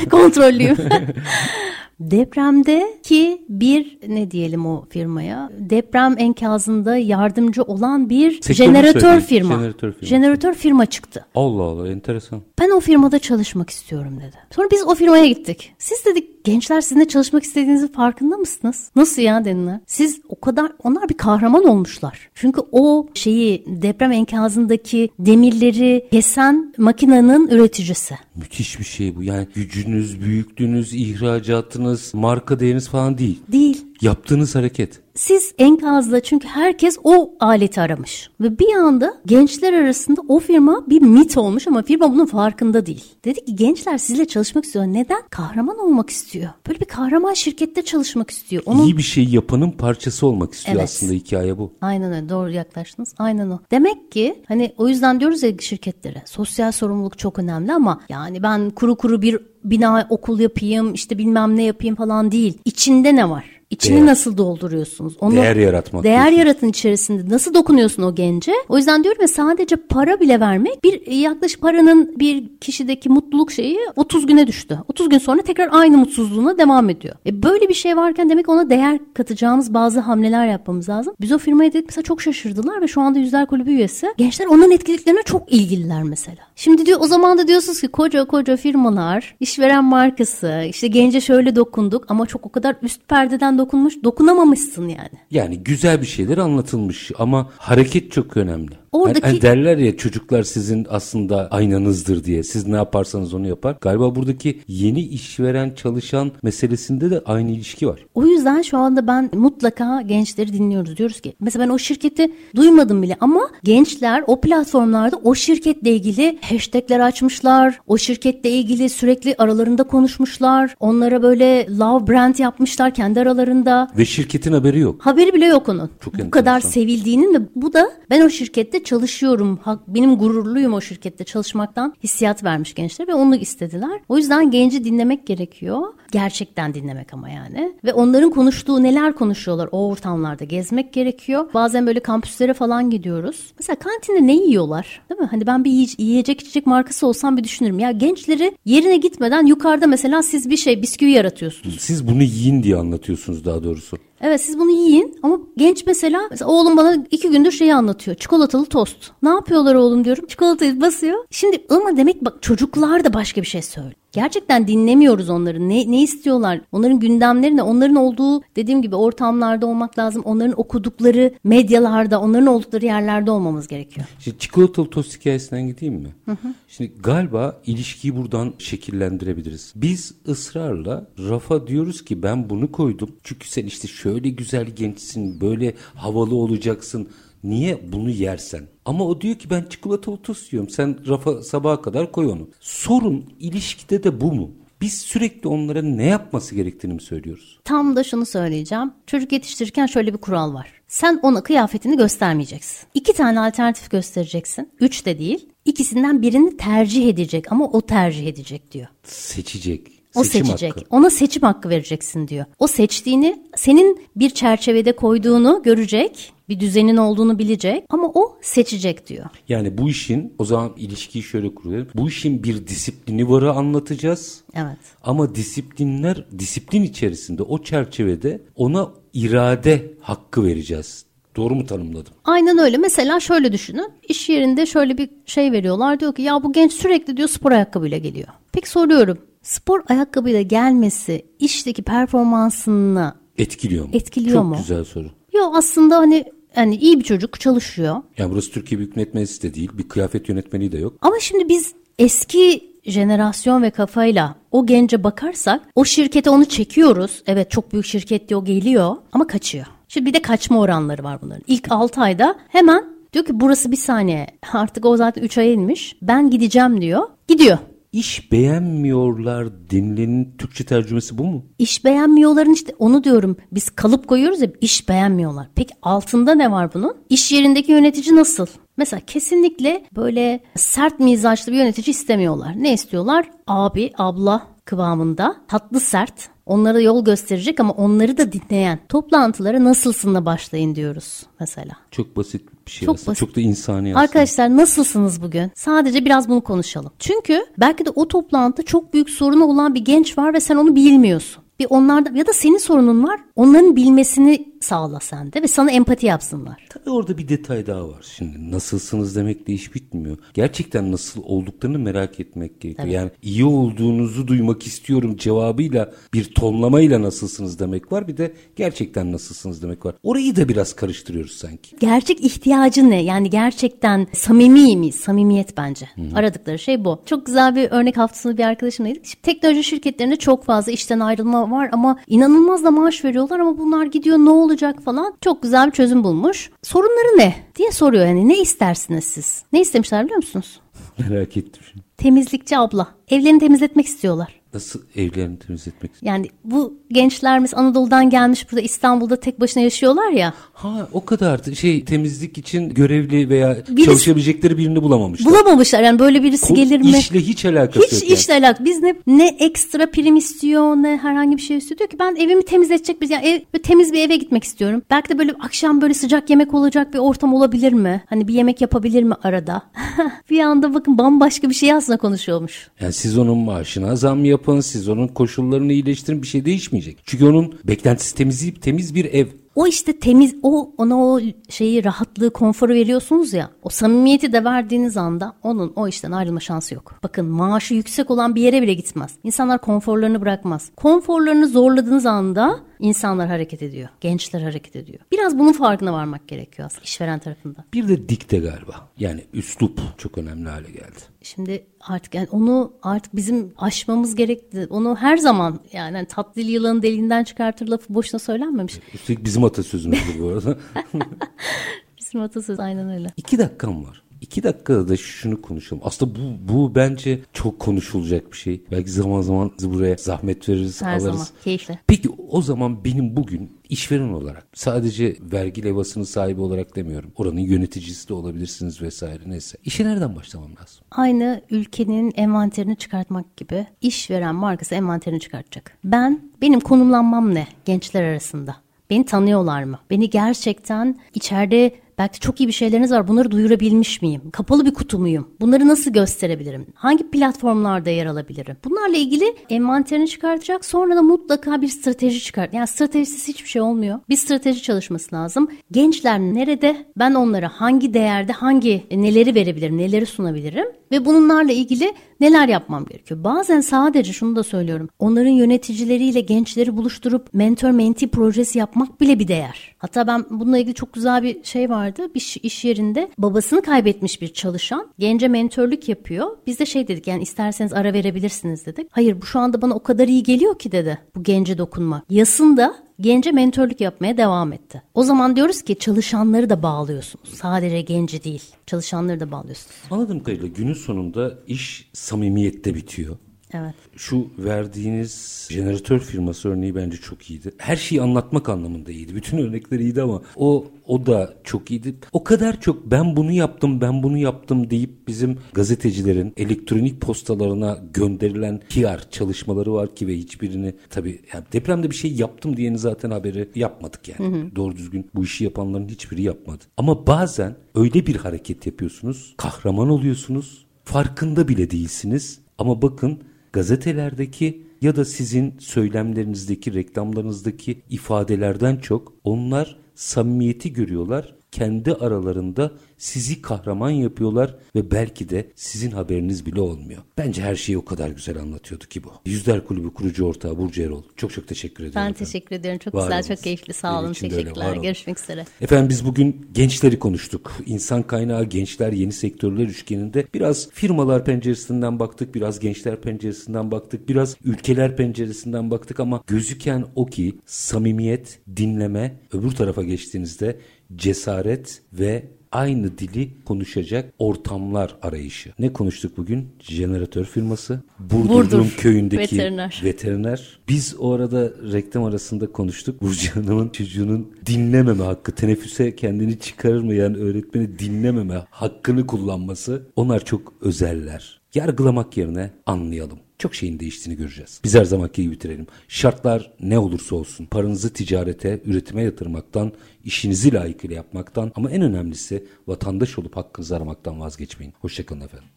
Kontrollüyüm. 0.10 0.76
Depremde 2.00 2.98
ki 3.02 3.44
bir 3.48 3.98
ne 4.08 4.30
diyelim 4.30 4.66
o 4.66 4.84
firmaya 4.90 5.50
deprem 5.58 6.14
enkazında 6.18 6.96
yardımcı 6.96 7.62
olan 7.62 8.10
bir 8.10 8.42
jeneratör 8.42 9.20
firma. 9.20 9.54
Jeneratör 9.54 9.92
firma. 9.92 10.08
Jeneratör 10.08 10.54
firma 10.54 10.86
çıktı. 10.86 11.26
Allah 11.34 11.62
Allah 11.62 11.88
enteresan. 11.88 12.42
Ben 12.60 12.70
o 12.70 12.80
firmada 12.80 13.18
çalışmak 13.18 13.70
istiyorum 13.70 14.20
dedi. 14.20 14.36
Sonra 14.50 14.68
biz 14.72 14.86
o 14.86 14.94
firmaya 14.94 15.26
gittik. 15.26 15.74
Siz 15.78 16.04
dedik 16.04 16.33
gençler 16.44 16.80
sizinle 16.80 17.08
çalışmak 17.08 17.42
istediğinizin 17.42 17.86
farkında 17.86 18.36
mısınız? 18.36 18.90
Nasıl 18.96 19.22
ya 19.22 19.44
dediler. 19.44 19.80
Siz 19.86 20.20
o 20.28 20.40
kadar 20.40 20.72
onlar 20.82 21.08
bir 21.08 21.14
kahraman 21.14 21.64
olmuşlar. 21.64 22.30
Çünkü 22.34 22.60
o 22.72 23.08
şeyi 23.14 23.64
deprem 23.66 24.12
enkazındaki 24.12 25.10
demirleri 25.18 26.08
kesen 26.12 26.74
makinenin 26.78 27.48
üreticisi. 27.48 28.14
Müthiş 28.36 28.78
bir 28.78 28.84
şey 28.84 29.16
bu. 29.16 29.22
Yani 29.22 29.46
gücünüz, 29.54 30.20
büyüklüğünüz, 30.20 30.94
ihracatınız, 30.94 32.14
marka 32.14 32.60
değeriniz 32.60 32.88
falan 32.88 33.18
değil. 33.18 33.42
Değil. 33.52 33.84
Yaptığınız 34.04 34.54
hareket. 34.54 35.00
Siz 35.14 35.54
enkazda 35.58 36.22
çünkü 36.22 36.48
herkes 36.48 36.98
o 37.04 37.34
aleti 37.40 37.80
aramış. 37.80 38.30
Ve 38.40 38.58
bir 38.58 38.74
anda 38.74 39.14
gençler 39.26 39.72
arasında 39.72 40.20
o 40.28 40.38
firma 40.38 40.84
bir 40.88 41.02
mit 41.02 41.38
olmuş 41.38 41.68
ama 41.68 41.82
firma 41.82 42.12
bunun 42.12 42.26
farkında 42.26 42.86
değil. 42.86 43.04
Dedi 43.24 43.44
ki 43.44 43.56
gençler 43.56 43.98
sizle 43.98 44.24
çalışmak 44.24 44.64
istiyor. 44.64 44.84
Neden? 44.84 45.22
Kahraman 45.30 45.78
olmak 45.78 46.10
istiyor. 46.10 46.50
Böyle 46.68 46.80
bir 46.80 46.84
kahraman 46.84 47.34
şirkette 47.34 47.82
çalışmak 47.82 48.30
istiyor. 48.30 48.62
Onun... 48.66 48.82
İyi 48.84 48.96
bir 48.96 49.02
şey 49.02 49.24
yapanın 49.24 49.70
parçası 49.70 50.26
olmak 50.26 50.54
istiyor 50.54 50.76
evet. 50.76 50.84
aslında 50.84 51.12
hikaye 51.12 51.58
bu. 51.58 51.72
Aynen 51.80 52.12
öyle 52.12 52.28
doğru 52.28 52.50
yaklaştınız. 52.50 53.14
Aynen 53.18 53.50
o. 53.50 53.58
Demek 53.70 54.12
ki 54.12 54.42
hani 54.48 54.74
o 54.78 54.88
yüzden 54.88 55.20
diyoruz 55.20 55.42
ya 55.42 55.58
şirketlere 55.60 56.22
sosyal 56.26 56.72
sorumluluk 56.72 57.18
çok 57.18 57.38
önemli 57.38 57.72
ama 57.72 58.00
yani 58.08 58.42
ben 58.42 58.70
kuru 58.70 58.96
kuru 58.96 59.22
bir 59.22 59.38
bina 59.64 60.06
okul 60.10 60.40
yapayım 60.40 60.94
işte 60.94 61.18
bilmem 61.18 61.56
ne 61.56 61.62
yapayım 61.62 61.96
falan 61.96 62.32
değil. 62.32 62.58
İçinde 62.64 63.16
ne 63.16 63.30
var? 63.30 63.53
İçini 63.74 63.96
değer. 63.96 64.06
nasıl 64.06 64.36
dolduruyorsunuz? 64.38 65.16
Onu 65.20 65.34
değer 65.36 65.56
yaratmak. 65.56 66.04
Değer 66.04 66.26
diyorsun. 66.26 66.38
yaratın 66.38 66.68
içerisinde 66.68 67.34
nasıl 67.34 67.54
dokunuyorsun 67.54 68.02
o 68.02 68.14
gence? 68.14 68.52
O 68.68 68.76
yüzden 68.76 69.04
diyorum 69.04 69.22
ya 69.22 69.28
sadece 69.28 69.76
para 69.76 70.20
bile 70.20 70.40
vermek 70.40 70.84
bir 70.84 71.06
yaklaşık 71.06 71.60
paranın 71.60 72.14
bir 72.18 72.44
kişideki 72.60 73.08
mutluluk 73.08 73.52
şeyi 73.52 73.78
30 73.96 74.26
güne 74.26 74.46
düştü. 74.46 74.78
30 74.88 75.08
gün 75.08 75.18
sonra 75.18 75.42
tekrar 75.42 75.68
aynı 75.72 75.98
mutsuzluğuna 75.98 76.58
devam 76.58 76.90
ediyor. 76.90 77.14
E 77.26 77.42
böyle 77.42 77.68
bir 77.68 77.74
şey 77.74 77.96
varken 77.96 78.30
demek 78.30 78.48
ona 78.48 78.70
değer 78.70 78.98
katacağımız 79.14 79.74
bazı 79.74 80.00
hamleler 80.00 80.46
yapmamız 80.46 80.88
lazım. 80.88 81.14
Biz 81.20 81.32
o 81.32 81.38
firmaya 81.38 81.72
dedik 81.72 81.86
mesela 81.88 82.02
çok 82.02 82.22
şaşırdılar 82.22 82.82
ve 82.82 82.88
şu 82.88 83.00
anda 83.00 83.18
Yüzler 83.18 83.46
Kulübü 83.46 83.70
üyesi. 83.70 84.14
Gençler 84.16 84.46
onun 84.46 84.70
etkiliklerine 84.70 85.22
çok 85.24 85.52
ilgililer 85.52 86.02
mesela. 86.02 86.38
Şimdi 86.56 86.86
diyor 86.86 86.98
o 87.02 87.06
zaman 87.06 87.38
da 87.38 87.48
diyorsunuz 87.48 87.80
ki 87.80 87.88
koca 87.88 88.24
koca 88.24 88.56
firmalar, 88.56 89.36
işveren 89.40 89.84
markası, 89.84 90.62
işte 90.68 90.88
gence 90.88 91.20
şöyle 91.20 91.56
dokunduk 91.56 92.04
ama 92.08 92.26
çok 92.26 92.46
o 92.46 92.48
kadar 92.48 92.76
üst 92.82 93.08
perdeden 93.08 93.58
dokunmuş, 93.64 93.94
dokunamamışsın 94.04 94.88
yani. 94.88 95.18
Yani 95.30 95.58
güzel 95.58 96.00
bir 96.00 96.06
şeyler 96.06 96.38
anlatılmış 96.38 97.10
ama 97.18 97.50
hareket 97.58 98.12
çok 98.12 98.36
önemli. 98.36 98.74
Oradaki... 98.94 99.26
Yani, 99.26 99.42
derler 99.42 99.78
ya 99.78 99.96
çocuklar 99.96 100.42
sizin 100.42 100.86
aslında 100.90 101.48
aynanızdır 101.50 102.24
diye. 102.24 102.42
Siz 102.42 102.66
ne 102.66 102.76
yaparsanız 102.76 103.34
onu 103.34 103.46
yapar. 103.48 103.76
Galiba 103.80 104.14
buradaki 104.14 104.60
yeni 104.68 105.00
işveren 105.00 105.70
çalışan 105.70 106.32
meselesinde 106.42 107.10
de 107.10 107.22
aynı 107.26 107.50
ilişki 107.50 107.88
var. 107.88 108.06
O 108.14 108.26
yüzden 108.26 108.62
şu 108.62 108.78
anda 108.78 109.06
ben 109.06 109.30
mutlaka 109.32 110.02
gençleri 110.02 110.52
dinliyoruz. 110.52 110.96
Diyoruz 110.96 111.20
ki 111.20 111.34
mesela 111.40 111.64
ben 111.64 111.70
o 111.70 111.78
şirketi 111.78 112.32
duymadım 112.56 113.02
bile 113.02 113.16
ama 113.20 113.40
gençler 113.64 114.24
o 114.26 114.40
platformlarda 114.40 115.16
o 115.24 115.34
şirketle 115.34 115.94
ilgili 115.94 116.38
hashtagler 116.40 117.00
açmışlar. 117.00 117.80
O 117.86 117.98
şirketle 117.98 118.50
ilgili 118.50 118.88
sürekli 118.88 119.34
aralarında 119.38 119.82
konuşmuşlar. 119.82 120.74
Onlara 120.80 121.22
böyle 121.22 121.66
love 121.78 122.06
brand 122.06 122.38
yapmışlar 122.38 122.94
kendi 122.94 123.20
aralarında. 123.20 123.88
Ve 123.98 124.04
şirketin 124.04 124.52
haberi 124.52 124.78
yok. 124.78 125.06
Haberi 125.06 125.34
bile 125.34 125.46
yok 125.46 125.68
onun. 125.68 125.90
Çok 126.00 126.14
bu 126.14 126.16
enteresan. 126.16 126.30
kadar 126.30 126.60
sevildiğinin 126.60 127.34
ve 127.34 127.38
bu 127.54 127.72
da 127.72 127.90
ben 128.10 128.20
o 128.20 128.28
şirkette 128.28 128.83
çalışıyorum. 128.84 129.60
Benim 129.88 130.18
gururluyum 130.18 130.74
o 130.74 130.80
şirkette 130.80 131.24
çalışmaktan 131.24 131.94
hissiyat 132.02 132.44
vermiş 132.44 132.74
gençler 132.74 133.08
ve 133.08 133.14
onu 133.14 133.36
istediler. 133.36 134.00
O 134.08 134.16
yüzden 134.16 134.50
genci 134.50 134.84
dinlemek 134.84 135.26
gerekiyor. 135.26 135.94
Gerçekten 136.14 136.74
dinlemek 136.74 137.14
ama 137.14 137.28
yani. 137.28 137.72
Ve 137.84 137.92
onların 137.92 138.30
konuştuğu 138.30 138.82
neler 138.82 139.12
konuşuyorlar 139.12 139.68
o 139.72 139.88
ortamlarda 139.88 140.44
gezmek 140.44 140.92
gerekiyor. 140.92 141.46
Bazen 141.54 141.86
böyle 141.86 142.00
kampüslere 142.00 142.54
falan 142.54 142.90
gidiyoruz. 142.90 143.52
Mesela 143.58 143.76
kantinde 143.76 144.26
ne 144.26 144.36
yiyorlar? 144.36 145.02
Değil 145.10 145.20
mi? 145.20 145.26
Hani 145.30 145.46
ben 145.46 145.64
bir 145.64 145.94
yiyecek 145.98 146.40
içecek 146.40 146.66
markası 146.66 147.06
olsam 147.06 147.36
bir 147.36 147.44
düşünürüm. 147.44 147.78
Ya 147.78 147.90
gençleri 147.90 148.56
yerine 148.64 148.96
gitmeden 148.96 149.46
yukarıda 149.46 149.86
mesela 149.86 150.22
siz 150.22 150.50
bir 150.50 150.56
şey 150.56 150.82
bisküvi 150.82 151.10
yaratıyorsunuz. 151.10 151.80
Siz 151.80 152.08
bunu 152.08 152.22
yiyin 152.22 152.62
diye 152.62 152.76
anlatıyorsunuz 152.76 153.44
daha 153.44 153.64
doğrusu. 153.64 153.96
Evet 154.20 154.40
siz 154.40 154.58
bunu 154.58 154.70
yiyin 154.70 155.18
ama 155.22 155.38
genç 155.56 155.86
mesela, 155.86 156.20
mesela 156.30 156.50
oğlum 156.50 156.76
bana 156.76 157.04
iki 157.10 157.30
gündür 157.30 157.50
şeyi 157.50 157.74
anlatıyor. 157.74 158.16
Çikolatalı 158.16 158.66
tost. 158.66 159.10
Ne 159.22 159.28
yapıyorlar 159.28 159.74
oğlum 159.74 160.04
diyorum. 160.04 160.26
Çikolatayı 160.28 160.80
basıyor. 160.80 161.24
Şimdi 161.30 161.64
ama 161.68 161.96
demek 161.96 162.24
bak 162.24 162.42
çocuklar 162.42 163.04
da 163.04 163.14
başka 163.14 163.42
bir 163.42 163.46
şey 163.46 163.62
söylüyor. 163.62 164.03
Gerçekten 164.14 164.68
dinlemiyoruz 164.68 165.30
onları. 165.30 165.68
Ne, 165.68 165.90
ne 165.90 166.02
istiyorlar? 166.02 166.60
Onların 166.72 167.00
gündemleri 167.00 167.56
ne? 167.56 167.62
Onların 167.62 167.96
olduğu 167.96 168.42
dediğim 168.56 168.82
gibi 168.82 168.96
ortamlarda 168.96 169.66
olmak 169.66 169.98
lazım. 169.98 170.22
Onların 170.24 170.60
okudukları 170.60 171.34
medyalarda, 171.44 172.20
onların 172.20 172.46
oldukları 172.46 172.86
yerlerde 172.86 173.30
olmamız 173.30 173.68
gerekiyor. 173.68 174.06
Şimdi 174.18 174.38
çikolatalı 174.38 174.90
tost 174.90 175.20
hikayesinden 175.20 175.66
gideyim 175.66 175.94
mi? 175.94 176.14
Hı 176.24 176.30
hı. 176.30 176.54
Şimdi 176.68 176.92
galiba 177.02 177.60
ilişkiyi 177.66 178.16
buradan 178.16 178.54
şekillendirebiliriz. 178.58 179.72
Biz 179.76 180.14
ısrarla 180.28 181.06
rafa 181.18 181.66
diyoruz 181.66 182.04
ki 182.04 182.22
ben 182.22 182.50
bunu 182.50 182.72
koydum. 182.72 183.10
Çünkü 183.22 183.48
sen 183.48 183.66
işte 183.66 183.88
şöyle 183.88 184.28
güzel 184.28 184.66
gençsin, 184.66 185.40
böyle 185.40 185.74
havalı 185.94 186.34
olacaksın. 186.34 187.08
Niye 187.44 187.92
bunu 187.92 188.10
yersen? 188.10 188.62
Ama 188.84 189.04
o 189.04 189.20
diyor 189.20 189.34
ki 189.34 189.50
ben 189.50 189.66
çikolatalı 189.70 190.16
tost 190.16 190.52
yiyorum. 190.52 190.70
Sen 190.70 191.08
rafa 191.08 191.42
sabaha 191.42 191.82
kadar 191.82 192.12
koy 192.12 192.26
onu. 192.26 192.48
Sorun 192.60 193.34
ilişkide 193.40 194.04
de 194.04 194.20
bu 194.20 194.32
mu? 194.32 194.50
Biz 194.80 194.94
sürekli 194.94 195.48
onlara 195.48 195.82
ne 195.82 196.06
yapması 196.06 196.54
gerektiğini 196.54 196.94
mi 196.94 197.02
söylüyoruz? 197.02 197.60
Tam 197.64 197.96
da 197.96 198.04
şunu 198.04 198.26
söyleyeceğim. 198.26 198.92
Çocuk 199.06 199.32
yetiştirirken 199.32 199.86
şöyle 199.86 200.12
bir 200.12 200.18
kural 200.18 200.54
var. 200.54 200.72
Sen 200.88 201.20
ona 201.22 201.42
kıyafetini 201.42 201.96
göstermeyeceksin. 201.96 202.86
İki 202.94 203.12
tane 203.12 203.40
alternatif 203.40 203.90
göstereceksin. 203.90 204.70
Üç 204.80 205.06
de 205.06 205.18
değil. 205.18 205.48
İkisinden 205.64 206.22
birini 206.22 206.56
tercih 206.56 207.08
edecek 207.08 207.52
ama 207.52 207.68
o 207.70 207.80
tercih 207.80 208.26
edecek 208.26 208.72
diyor. 208.72 208.86
Seçecek. 209.02 210.03
O 210.14 210.24
Seçim 210.24 210.46
seçecek. 210.46 210.70
hakkı. 210.76 210.86
Ona 210.90 211.10
seçim 211.10 211.42
hakkı 211.42 211.68
vereceksin 211.68 212.28
diyor. 212.28 212.44
O 212.58 212.66
seçtiğini 212.66 213.42
senin 213.56 214.00
bir 214.16 214.30
çerçevede 214.30 214.96
koyduğunu 214.96 215.62
görecek. 215.64 216.32
Bir 216.48 216.60
düzenin 216.60 216.96
olduğunu 216.96 217.38
bilecek 217.38 217.84
ama 217.88 218.08
o 218.14 218.38
seçecek 218.42 219.06
diyor. 219.08 219.24
Yani 219.48 219.78
bu 219.78 219.88
işin 219.88 220.34
o 220.38 220.44
zaman 220.44 220.72
ilişkiyi 220.76 221.22
şöyle 221.22 221.54
kuruyorum. 221.54 221.88
Bu 221.94 222.08
işin 222.08 222.42
bir 222.44 222.66
disiplini 222.66 223.28
varı 223.30 223.52
anlatacağız. 223.52 224.40
Evet. 224.54 224.78
Ama 225.02 225.34
disiplinler 225.34 226.24
disiplin 226.38 226.82
içerisinde 226.82 227.42
o 227.42 227.62
çerçevede 227.62 228.40
ona 228.56 228.90
irade 229.12 229.92
hakkı 230.00 230.44
vereceğiz. 230.44 231.04
Doğru 231.36 231.54
mu 231.54 231.66
tanımladım? 231.66 232.12
Aynen 232.24 232.58
öyle. 232.58 232.76
Mesela 232.76 233.20
şöyle 233.20 233.52
düşünün. 233.52 233.88
İş 234.08 234.28
yerinde 234.28 234.66
şöyle 234.66 234.98
bir 234.98 235.10
şey 235.26 235.52
veriyorlar. 235.52 236.00
Diyor 236.00 236.14
ki 236.14 236.22
ya 236.22 236.42
bu 236.42 236.52
genç 236.52 236.72
sürekli 236.72 237.16
diyor 237.16 237.28
spor 237.28 237.52
ayakkabıyla 237.52 237.98
geliyor. 237.98 238.28
Peki 238.52 238.70
soruyorum. 238.70 239.18
Spor 239.44 239.82
ayakkabıyla 239.88 240.42
gelmesi 240.42 241.22
işteki 241.38 241.82
performansını 241.82 243.14
Etkiliyor 243.38 243.84
mu? 243.84 243.90
Etkiliyor 243.92 244.36
Çok 244.36 244.44
mu? 244.44 244.56
güzel 244.56 244.84
soru. 244.84 245.10
Yok 245.32 245.56
aslında 245.56 245.96
hani 245.98 246.24
yani 246.56 246.76
iyi 246.76 246.98
bir 246.98 247.04
çocuk 247.04 247.40
çalışıyor. 247.40 247.96
Yani 248.18 248.32
burası 248.32 248.50
Türkiye 248.50 248.78
Büyük 248.78 248.96
Millet 248.96 249.14
Meclisi 249.14 249.42
de 249.42 249.54
değil. 249.54 249.70
Bir 249.74 249.88
kıyafet 249.88 250.28
yönetmeliği 250.28 250.72
de 250.72 250.78
yok. 250.78 250.94
Ama 251.00 251.14
şimdi 251.20 251.48
biz 251.48 251.74
eski 251.98 252.74
jenerasyon 252.84 253.62
ve 253.62 253.70
kafayla 253.70 254.34
o 254.50 254.66
gence 254.66 255.04
bakarsak 255.04 255.62
o 255.74 255.84
şirkete 255.84 256.30
onu 256.30 256.44
çekiyoruz. 256.44 257.22
Evet 257.26 257.50
çok 257.50 257.72
büyük 257.72 257.86
şirket 257.86 258.28
diyor 258.28 258.44
geliyor 258.44 258.96
ama 259.12 259.26
kaçıyor. 259.26 259.66
Şimdi 259.88 260.06
bir 260.06 260.14
de 260.14 260.22
kaçma 260.22 260.60
oranları 260.60 261.04
var 261.04 261.18
bunların. 261.22 261.44
İlk 261.46 261.72
6 261.72 262.00
ayda 262.00 262.36
hemen 262.48 262.84
diyor 263.12 263.24
ki 263.24 263.40
burası 263.40 263.72
bir 263.72 263.76
saniye 263.76 264.26
artık 264.52 264.84
o 264.84 264.96
zaten 264.96 265.22
3 265.22 265.38
ay 265.38 265.52
inmiş 265.52 265.96
ben 266.02 266.30
gideceğim 266.30 266.80
diyor. 266.80 267.02
Gidiyor. 267.28 267.58
İş 267.94 268.32
beğenmiyorlar 268.32 269.70
denilenin 269.70 270.36
Türkçe 270.38 270.64
tercümesi 270.64 271.18
bu 271.18 271.24
mu? 271.24 271.44
İş 271.58 271.84
beğenmiyorların 271.84 272.52
işte 272.52 272.72
onu 272.78 273.04
diyorum 273.04 273.36
biz 273.52 273.70
kalıp 273.70 274.08
koyuyoruz 274.08 274.40
ya 274.42 274.48
iş 274.60 274.88
beğenmiyorlar. 274.88 275.46
Peki 275.54 275.74
altında 275.82 276.34
ne 276.34 276.50
var 276.50 276.74
bunun? 276.74 276.96
İş 277.08 277.32
yerindeki 277.32 277.72
yönetici 277.72 278.16
nasıl? 278.16 278.46
Mesela 278.76 279.00
kesinlikle 279.06 279.84
böyle 279.96 280.40
sert 280.56 281.00
mizaçlı 281.00 281.52
bir 281.52 281.56
yönetici 281.56 281.90
istemiyorlar. 281.90 282.52
Ne 282.56 282.72
istiyorlar? 282.72 283.30
Abi, 283.46 283.92
abla 283.98 284.53
kıvamında 284.64 285.36
tatlı 285.48 285.80
sert 285.80 286.28
onlara 286.46 286.80
yol 286.80 287.04
gösterecek 287.04 287.60
ama 287.60 287.72
onları 287.72 288.18
da 288.18 288.32
dinleyen 288.32 288.78
toplantılara 288.88 289.64
nasılsınla 289.64 290.24
başlayın 290.26 290.74
diyoruz 290.74 291.22
mesela. 291.40 291.72
Çok 291.90 292.16
basit 292.16 292.42
bir 292.66 292.70
şey 292.72 292.86
Çok 292.86 292.94
aslında. 292.94 293.10
basit. 293.10 293.20
Çok 293.20 293.36
da 293.36 293.40
insani 293.40 293.88
aslında. 293.88 294.00
Arkadaşlar 294.04 294.56
nasılsınız 294.56 295.22
bugün? 295.22 295.50
Sadece 295.54 296.04
biraz 296.04 296.28
bunu 296.28 296.40
konuşalım. 296.40 296.92
Çünkü 296.98 297.46
belki 297.58 297.86
de 297.86 297.90
o 297.90 298.08
toplantıda 298.08 298.62
çok 298.66 298.94
büyük 298.94 299.10
sorunu 299.10 299.44
olan 299.44 299.74
bir 299.74 299.80
genç 299.84 300.18
var 300.18 300.34
ve 300.34 300.40
sen 300.40 300.56
onu 300.56 300.76
bilmiyorsun. 300.76 301.44
Bir 301.58 301.66
onlarda 301.70 302.18
ya 302.18 302.26
da 302.26 302.32
senin 302.32 302.58
sorunun 302.58 303.04
var. 303.04 303.20
Onların 303.36 303.76
bilmesini 303.76 304.53
sağla 304.64 305.00
sen 305.00 305.32
de 305.32 305.42
ve 305.42 305.48
sana 305.48 305.70
empati 305.70 306.06
yapsınlar. 306.06 306.66
Tabii 306.70 306.90
orada 306.90 307.18
bir 307.18 307.28
detay 307.28 307.66
daha 307.66 307.88
var. 307.88 308.06
Şimdi 308.16 308.50
nasılsınız 308.50 309.16
demekle 309.16 309.52
iş 309.52 309.74
bitmiyor. 309.74 310.16
Gerçekten 310.34 310.92
nasıl 310.92 311.22
olduklarını 311.24 311.78
merak 311.78 312.20
etmek 312.20 312.60
gerekiyor. 312.60 312.88
Yani 312.88 313.10
iyi 313.22 313.44
olduğunuzu 313.44 314.28
duymak 314.28 314.66
istiyorum 314.66 315.16
cevabıyla 315.16 315.92
bir 316.14 316.34
tonlamayla 316.34 317.02
nasılsınız 317.02 317.58
demek 317.58 317.92
var. 317.92 318.08
Bir 318.08 318.16
de 318.16 318.34
gerçekten 318.56 319.12
nasılsınız 319.12 319.62
demek 319.62 319.86
var. 319.86 319.94
Orayı 320.02 320.36
da 320.36 320.48
biraz 320.48 320.72
karıştırıyoruz 320.72 321.32
sanki. 321.32 321.76
Gerçek 321.80 322.20
ihtiyacı 322.20 322.90
ne? 322.90 323.02
Yani 323.02 323.30
gerçekten 323.30 324.06
samimi 324.12 324.76
mi? 324.76 324.92
Samimiyet 324.92 325.56
bence. 325.56 325.88
Aradıkları 326.14 326.58
şey 326.58 326.84
bu. 326.84 327.02
Çok 327.06 327.26
güzel 327.26 327.56
bir 327.56 327.70
örnek 327.70 327.96
haftasında 327.96 328.38
bir 328.38 328.44
arkadaşımlaydık. 328.44 329.06
Şimdi 329.06 329.22
teknoloji 329.22 329.64
şirketlerinde 329.64 330.16
çok 330.16 330.44
fazla 330.44 330.72
işten 330.72 331.00
ayrılma 331.00 331.50
var 331.50 331.68
ama 331.72 331.98
inanılmaz 332.06 332.64
da 332.64 332.70
maaş 332.70 333.04
veriyorlar 333.04 333.38
ama 333.38 333.58
bunlar 333.58 333.86
gidiyor 333.86 334.18
ne 334.18 334.30
olacak 334.54 334.82
falan. 334.84 335.14
Çok 335.20 335.42
güzel 335.42 335.66
bir 335.66 335.72
çözüm 335.72 336.04
bulmuş. 336.04 336.50
Sorunları 336.62 337.18
ne? 337.18 337.34
diye 337.56 337.70
soruyor 337.72 338.06
yani 338.06 338.28
ne 338.28 338.38
istersiniz 338.40 339.04
siz? 339.04 339.44
Ne 339.52 339.60
istemişler 339.60 340.04
biliyor 340.04 340.16
musunuz? 340.16 340.60
Merak 340.98 341.36
ettim 341.36 341.62
şimdi. 341.72 341.84
Temizlikçi 341.96 342.58
abla. 342.58 342.88
Evlerini 343.08 343.38
temizletmek 343.38 343.86
istiyorlar. 343.86 344.40
Nasıl 344.54 344.80
evlerini 344.96 345.38
temizletmek 345.38 345.90
Yani 346.02 346.26
bu 346.44 346.78
gençler 346.90 347.38
mesela 347.38 347.62
Anadolu'dan 347.62 348.10
gelmiş 348.10 348.52
burada 348.52 348.60
İstanbul'da 348.60 349.16
tek 349.16 349.40
başına 349.40 349.62
yaşıyorlar 349.62 350.10
ya. 350.10 350.34
Ha 350.52 350.88
o 350.92 351.04
kadar 351.04 351.40
şey 351.54 351.84
temizlik 351.84 352.38
için 352.38 352.68
görevli 352.74 353.28
veya 353.28 353.56
Birisi- 353.68 353.84
çalışabilecekleri 353.84 354.58
birini 354.58 354.82
bulamamışlar. 354.82 355.32
Bulamamışlar 355.32 355.82
yani 355.82 355.98
böyle 355.98 356.22
birisi 356.22 356.52
Ko- 356.52 356.56
gelir 356.56 356.80
mi? 356.80 356.90
İşle 356.98 357.20
hiç 357.20 357.44
alakası 357.44 357.86
Hiç 357.86 357.92
yok. 357.92 358.02
yani. 358.02 358.12
işle 358.12 358.34
alakalı. 358.34 358.66
Biz 358.66 358.82
ne, 358.82 358.94
ne 359.06 359.28
ekstra 359.38 359.90
prim 359.90 360.16
istiyor 360.16 360.76
ne 360.76 360.96
herhangi 361.02 361.36
bir 361.36 361.42
şey 361.42 361.56
istiyor. 361.56 361.78
Diyor 361.78 361.90
ki 361.90 361.98
ben 361.98 362.16
evimi 362.16 362.44
temizletecek 362.44 363.00
bir 363.00 363.08
yani 363.10 363.26
ev, 363.26 363.58
temiz 363.60 363.92
bir 363.92 364.00
eve 364.00 364.16
gitmek 364.16 364.44
istiyorum. 364.44 364.82
Belki 364.90 365.08
de 365.08 365.18
böyle 365.18 365.32
akşam 365.40 365.80
böyle 365.80 365.94
sıcak 365.94 366.30
yemek 366.30 366.54
olacak 366.54 366.94
bir 366.94 366.98
ortam 366.98 367.34
olabilir 367.34 367.72
mi? 367.72 368.02
Hani 368.06 368.28
bir 368.28 368.34
yemek 368.34 368.60
yapabilir 368.60 369.02
mi 369.02 369.14
arada? 369.22 369.62
bir 370.30 370.40
anda 370.40 370.74
bakın 370.74 370.98
bambaşka 370.98 371.48
bir 371.48 371.54
şey 371.54 371.72
aslında 371.72 371.98
konuşuyormuş. 371.98 372.68
Yani 372.80 372.92
siz 372.92 373.18
onun 373.18 373.38
maaşına 373.38 373.96
zam 373.96 374.24
yapın, 374.44 374.60
siz 374.60 374.88
onun 374.88 375.08
koşullarını 375.08 375.72
iyileştirin 375.72 376.22
bir 376.22 376.26
şey 376.26 376.44
değişmeyecek. 376.44 376.98
Çünkü 377.04 377.24
onun 377.24 377.58
beklentisi 377.64 378.14
temiz, 378.14 378.54
temiz 378.60 378.94
bir 378.94 379.04
ev. 379.04 379.26
O 379.54 379.66
işte 379.66 379.98
temiz 379.98 380.34
o 380.42 380.72
ona 380.78 381.04
o 381.04 381.20
şeyi 381.48 381.84
rahatlığı 381.84 382.32
konforu 382.32 382.74
veriyorsunuz 382.74 383.32
ya 383.32 383.50
o 383.62 383.68
samimiyeti 383.68 384.32
de 384.32 384.44
verdiğiniz 384.44 384.96
anda 384.96 385.32
onun 385.42 385.72
o 385.76 385.88
işten 385.88 386.12
ayrılma 386.12 386.40
şansı 386.40 386.74
yok. 386.74 386.94
Bakın 387.02 387.26
maaşı 387.26 387.74
yüksek 387.74 388.10
olan 388.10 388.34
bir 388.34 388.42
yere 388.42 388.62
bile 388.62 388.74
gitmez. 388.74 389.14
İnsanlar 389.24 389.60
konforlarını 389.60 390.20
bırakmaz. 390.20 390.70
Konforlarını 390.76 391.48
zorladığınız 391.48 392.06
anda 392.06 392.60
insanlar 392.78 393.28
hareket 393.28 393.62
ediyor. 393.62 393.88
Gençler 394.00 394.40
hareket 394.40 394.76
ediyor. 394.76 394.98
Biraz 395.12 395.38
bunun 395.38 395.52
farkına 395.52 395.92
varmak 395.92 396.28
gerekiyor 396.28 396.66
aslında 396.66 396.84
işveren 396.84 397.18
tarafında. 397.18 397.64
Bir 397.72 397.88
de 397.88 398.08
dikte 398.08 398.38
galiba. 398.38 398.88
Yani 398.98 399.24
üslup 399.32 399.80
çok 399.98 400.18
önemli 400.18 400.48
hale 400.48 400.70
geldi. 400.70 401.00
Şimdi 401.22 401.66
artık 401.80 402.14
yani 402.14 402.28
onu 402.30 402.72
artık 402.82 403.16
bizim 403.16 403.52
aşmamız 403.56 404.14
gerekti. 404.14 404.66
Onu 404.70 404.96
her 404.96 405.16
zaman 405.16 405.60
yani 405.72 405.96
hani 405.96 406.06
tatlı 406.06 406.40
yılanın 406.40 406.82
deliğinden 406.82 407.24
çıkartır 407.24 407.68
lafı 407.68 407.94
boşuna 407.94 408.18
söylenmemiş. 408.18 408.80
Üstelik 408.94 409.24
bizim 409.24 409.43
atasözümüz 409.44 409.98
bu 410.18 410.22
bu 410.22 410.28
arada. 410.28 410.58
Bizim 412.00 412.20
atasözü 412.20 412.62
aynen 412.62 412.90
öyle. 412.90 413.08
İki 413.16 413.38
dakikam 413.38 413.84
var. 413.84 414.04
İki 414.20 414.42
dakikada 414.42 414.88
da 414.88 414.96
şunu 414.96 415.42
konuşalım. 415.42 415.82
Aslında 415.84 416.14
bu, 416.14 416.52
bu 416.52 416.74
bence 416.74 417.20
çok 417.32 417.60
konuşulacak 417.60 418.32
bir 418.32 418.36
şey. 418.36 418.64
Belki 418.70 418.90
zaman 418.90 419.20
zaman 419.20 419.52
buraya 419.62 419.96
zahmet 419.98 420.48
veririz, 420.48 420.82
Her 420.82 420.92
alırız. 420.92 421.04
zaman 421.04 421.26
keyifli. 421.44 421.78
Peki 421.86 422.08
o 422.28 422.42
zaman 422.42 422.84
benim 422.84 423.16
bugün 423.16 423.52
işveren 423.68 424.08
olarak 424.12 424.46
sadece 424.54 425.16
vergi 425.32 425.64
levhasının 425.64 426.04
sahibi 426.04 426.40
olarak 426.40 426.76
demiyorum. 426.76 427.12
Oranın 427.16 427.40
yöneticisi 427.40 428.08
de 428.08 428.14
olabilirsiniz 428.14 428.82
vesaire 428.82 429.22
neyse. 429.26 429.58
İşe 429.64 429.84
nereden 429.84 430.16
başlamam 430.16 430.50
lazım? 430.50 430.84
Aynı 430.90 431.42
ülkenin 431.50 432.12
envanterini 432.16 432.76
çıkartmak 432.76 433.36
gibi 433.36 433.66
işveren 433.80 434.34
markası 434.34 434.74
envanterini 434.74 435.20
çıkartacak. 435.20 435.78
Ben, 435.84 436.20
benim 436.42 436.60
konumlanmam 436.60 437.34
ne 437.34 437.46
gençler 437.64 438.02
arasında? 438.02 438.63
Beni 438.94 439.04
tanıyorlar 439.04 439.64
mı? 439.64 439.78
Beni 439.90 440.10
gerçekten 440.10 440.98
içeride 441.14 441.74
belki 441.98 442.20
çok 442.20 442.40
iyi 442.40 442.46
bir 442.46 442.52
şeyleriniz 442.52 442.92
var. 442.92 443.08
Bunları 443.08 443.30
duyurabilmiş 443.30 444.02
miyim? 444.02 444.30
Kapalı 444.32 444.66
bir 444.66 444.74
kutu 444.74 444.98
muyum? 444.98 445.28
Bunları 445.40 445.68
nasıl 445.68 445.92
gösterebilirim? 445.92 446.66
Hangi 446.74 447.10
platformlarda 447.10 447.90
yer 447.90 448.06
alabilirim? 448.06 448.56
Bunlarla 448.64 448.96
ilgili 448.96 449.36
envanterini 449.50 450.08
çıkartacak. 450.08 450.64
Sonra 450.64 450.96
da 450.96 451.02
mutlaka 451.02 451.62
bir 451.62 451.68
strateji 451.68 452.20
çıkart. 452.20 452.54
Yani 452.54 452.66
stratejisiz 452.66 453.28
hiçbir 453.28 453.48
şey 453.48 453.62
olmuyor. 453.62 454.00
Bir 454.08 454.16
strateji 454.16 454.62
çalışması 454.62 455.14
lazım. 455.16 455.48
Gençler 455.70 456.18
nerede? 456.18 456.86
Ben 456.98 457.14
onlara 457.14 457.48
hangi 457.48 457.94
değerde, 457.94 458.32
hangi 458.32 458.86
neleri 458.90 459.34
verebilirim, 459.34 459.78
neleri 459.78 460.06
sunabilirim? 460.06 460.66
Ve 460.92 461.04
bunlarla 461.04 461.52
ilgili 461.52 461.92
neler 462.24 462.48
yapmam 462.48 462.84
gerekiyor? 462.86 463.24
Bazen 463.24 463.60
sadece 463.60 464.12
şunu 464.12 464.36
da 464.36 464.42
söylüyorum. 464.42 464.88
Onların 464.98 465.30
yöneticileriyle 465.30 466.20
gençleri 466.20 466.76
buluşturup 466.76 467.34
mentor 467.34 467.70
mentee 467.70 468.08
projesi 468.08 468.58
yapmak 468.58 469.00
bile 469.00 469.18
bir 469.18 469.28
değer. 469.28 469.74
Hatta 469.78 470.06
ben 470.06 470.24
bununla 470.30 470.58
ilgili 470.58 470.74
çok 470.74 470.92
güzel 470.92 471.22
bir 471.22 471.44
şey 471.44 471.70
vardı. 471.70 472.14
Bir 472.14 472.40
iş- 472.42 472.64
yerinde 472.64 473.08
babasını 473.18 473.62
kaybetmiş 473.62 474.20
bir 474.22 474.28
çalışan 474.28 474.86
gence 474.98 475.28
mentörlük 475.28 475.88
yapıyor. 475.88 476.26
Biz 476.46 476.58
de 476.58 476.66
şey 476.66 476.88
dedik 476.88 477.06
yani 477.06 477.22
isterseniz 477.22 477.72
ara 477.72 477.92
verebilirsiniz 477.92 478.66
dedik. 478.66 478.86
Hayır 478.90 479.20
bu 479.22 479.26
şu 479.26 479.38
anda 479.38 479.62
bana 479.62 479.74
o 479.74 479.82
kadar 479.82 480.08
iyi 480.08 480.22
geliyor 480.22 480.58
ki 480.58 480.72
dedi 480.72 480.98
bu 481.16 481.22
gence 481.22 481.58
dokunmak. 481.58 482.04
Yasında 482.10 482.74
gence 483.00 483.32
mentörlük 483.32 483.80
yapmaya 483.80 484.16
devam 484.16 484.52
etti. 484.52 484.82
O 484.94 485.02
zaman 485.02 485.36
diyoruz 485.36 485.62
ki 485.62 485.78
çalışanları 485.78 486.50
da 486.50 486.62
bağlıyorsunuz. 486.62 487.28
Sadece 487.28 487.80
genci 487.80 488.24
değil 488.24 488.42
çalışanları 488.66 489.20
da 489.20 489.30
bağlıyorsunuz. 489.30 489.76
Anladığım 489.90 490.20
kadarıyla 490.20 490.48
günün 490.48 490.74
sonunda 490.74 491.38
iş 491.46 491.90
samimiyette 491.92 492.74
bitiyor. 492.74 493.16
Evet. 493.54 493.74
Şu 493.96 494.26
verdiğiniz 494.38 495.46
jeneratör 495.50 495.98
firması 495.98 496.48
örneği 496.48 496.74
bence 496.74 496.96
çok 496.96 497.30
iyiydi. 497.30 497.52
Her 497.58 497.76
şeyi 497.76 498.02
anlatmak 498.02 498.48
anlamında 498.48 498.92
iyiydi. 498.92 499.14
Bütün 499.14 499.38
örnekler 499.38 499.78
iyiydi 499.78 500.02
ama 500.02 500.22
o 500.36 500.66
o 500.86 501.06
da 501.06 501.34
çok 501.44 501.70
iyiydi. 501.70 501.94
O 502.12 502.24
kadar 502.24 502.60
çok 502.60 502.90
ben 502.90 503.16
bunu 503.16 503.32
yaptım, 503.32 503.80
ben 503.80 504.02
bunu 504.02 504.18
yaptım 504.18 504.70
deyip 504.70 505.08
bizim 505.08 505.38
gazetecilerin 505.52 506.32
elektronik 506.36 507.00
postalarına 507.00 507.78
gönderilen 507.94 508.60
PR 508.68 509.10
çalışmaları 509.10 509.72
var 509.72 509.94
ki 509.94 510.06
ve 510.06 510.16
hiçbirini 510.16 510.74
tabii 510.90 511.20
yani 511.34 511.44
depremde 511.52 511.90
bir 511.90 511.96
şey 511.96 512.12
yaptım 512.12 512.56
diyeni 512.56 512.78
zaten 512.78 513.10
haberi 513.10 513.48
yapmadık 513.54 514.08
yani. 514.08 514.36
Hı 514.36 514.38
hı. 514.38 514.56
Doğru 514.56 514.76
düzgün 514.76 515.10
bu 515.14 515.24
işi 515.24 515.44
yapanların 515.44 515.88
hiçbiri 515.88 516.22
yapmadı. 516.22 516.64
Ama 516.76 517.06
bazen 517.06 517.56
öyle 517.74 518.06
bir 518.06 518.16
hareket 518.16 518.66
yapıyorsunuz, 518.66 519.34
kahraman 519.36 519.88
oluyorsunuz, 519.88 520.66
farkında 520.84 521.48
bile 521.48 521.70
değilsiniz. 521.70 522.38
Ama 522.58 522.82
bakın 522.82 523.20
gazetelerdeki 523.54 524.66
ya 524.82 524.96
da 524.96 525.04
sizin 525.04 525.54
söylemlerinizdeki, 525.58 526.74
reklamlarınızdaki 526.74 527.82
ifadelerden 527.90 528.76
çok 528.76 529.12
onlar 529.24 529.78
samimiyeti 529.94 530.72
görüyorlar. 530.72 531.36
Kendi 531.54 531.92
aralarında 531.92 532.72
sizi 532.98 533.42
kahraman 533.42 533.90
yapıyorlar 533.90 534.56
ve 534.74 534.90
belki 534.90 535.28
de 535.28 535.50
sizin 535.54 535.90
haberiniz 535.90 536.46
bile 536.46 536.60
olmuyor. 536.60 537.02
Bence 537.18 537.42
her 537.42 537.54
şeyi 537.54 537.78
o 537.78 537.84
kadar 537.84 538.08
güzel 538.08 538.38
anlatıyordu 538.38 538.84
ki 538.84 539.04
bu. 539.04 539.12
Yüzler 539.26 539.66
Kulübü 539.66 539.94
kurucu 539.94 540.26
ortağı 540.26 540.58
Burcu 540.58 540.82
Erol. 540.82 541.02
Çok 541.16 541.32
çok 541.32 541.48
teşekkür 541.48 541.84
ederim. 541.84 541.92
Ben 541.96 542.00
efendim. 542.00 542.26
teşekkür 542.26 542.56
ederim. 542.56 542.78
Çok 542.78 542.94
var 542.94 543.02
güzel, 543.02 543.18
olun. 543.18 543.28
çok 543.28 543.44
keyifli. 543.44 543.72
Sağ 543.72 544.00
olun. 544.00 544.12
Teşekkürler. 544.12 544.76
Görüşmek 544.76 545.18
üzere. 545.18 545.44
Efendim 545.60 545.88
biz 545.88 546.04
bugün 546.06 546.46
gençleri 546.52 546.98
konuştuk. 546.98 547.52
İnsan 547.66 548.02
kaynağı, 548.02 548.44
gençler, 548.44 548.92
yeni 548.92 549.12
sektörler 549.12 549.64
üçgeninde 549.64 550.26
biraz 550.34 550.70
firmalar 550.70 551.24
penceresinden 551.24 551.98
baktık, 551.98 552.34
biraz 552.34 552.60
gençler 552.60 553.00
penceresinden 553.00 553.70
baktık, 553.70 554.08
biraz 554.08 554.36
ülkeler 554.44 554.96
penceresinden 554.96 555.70
baktık 555.70 556.00
ama 556.00 556.22
gözüken 556.26 556.84
o 556.94 557.06
ki 557.06 557.38
samimiyet, 557.46 558.38
dinleme, 558.56 559.20
öbür 559.32 559.50
tarafa 559.50 559.82
geçtiğinizde 559.82 560.58
cesaret 560.96 561.82
ve 561.92 562.24
aynı 562.54 562.98
dili 562.98 563.30
konuşacak 563.44 564.14
ortamlar 564.18 564.96
arayışı. 565.02 565.52
Ne 565.58 565.72
konuştuk 565.72 566.16
bugün? 566.16 566.48
Jeneratör 566.60 567.24
firması, 567.24 567.82
Burdur'un 567.98 568.28
Burdur, 568.28 568.74
köyündeki 568.76 569.22
veteriner. 569.22 569.80
veteriner. 569.84 570.58
Biz 570.68 570.96
o 570.98 571.12
arada 571.12 571.52
reklam 571.72 572.04
arasında 572.04 572.52
konuştuk. 572.52 573.02
Burcu 573.02 573.34
Hanım'ın 573.34 573.68
çocuğunun 573.68 574.32
dinlememe 574.46 575.04
hakkı, 575.04 575.32
teneffüse 575.32 575.96
kendini 575.96 576.38
çıkarmayan 576.38 577.14
öğretmeni 577.14 577.78
dinlememe 577.78 578.44
hakkını 578.50 579.06
kullanması. 579.06 579.86
Onlar 579.96 580.24
çok 580.24 580.52
özeller. 580.60 581.40
Yargılamak 581.54 582.16
yerine 582.16 582.50
anlayalım 582.66 583.18
çok 583.38 583.54
şeyin 583.54 583.80
değiştiğini 583.80 584.18
göreceğiz. 584.18 584.60
Biz 584.64 584.74
her 584.74 584.84
zamanki 584.84 585.22
gibi 585.22 585.32
bitirelim. 585.32 585.66
Şartlar 585.88 586.52
ne 586.60 586.78
olursa 586.78 587.16
olsun 587.16 587.46
paranızı 587.46 587.92
ticarete, 587.92 588.60
üretime 588.64 589.02
yatırmaktan, 589.02 589.72
işinizi 590.04 590.54
layıkıyla 590.54 590.96
yapmaktan 590.96 591.52
ama 591.54 591.70
en 591.70 591.82
önemlisi 591.82 592.46
vatandaş 592.66 593.18
olup 593.18 593.36
hakkınızı 593.36 593.76
aramaktan 593.76 594.20
vazgeçmeyin. 594.20 594.74
Hoşçakalın 594.80 595.20
efendim. 595.20 595.48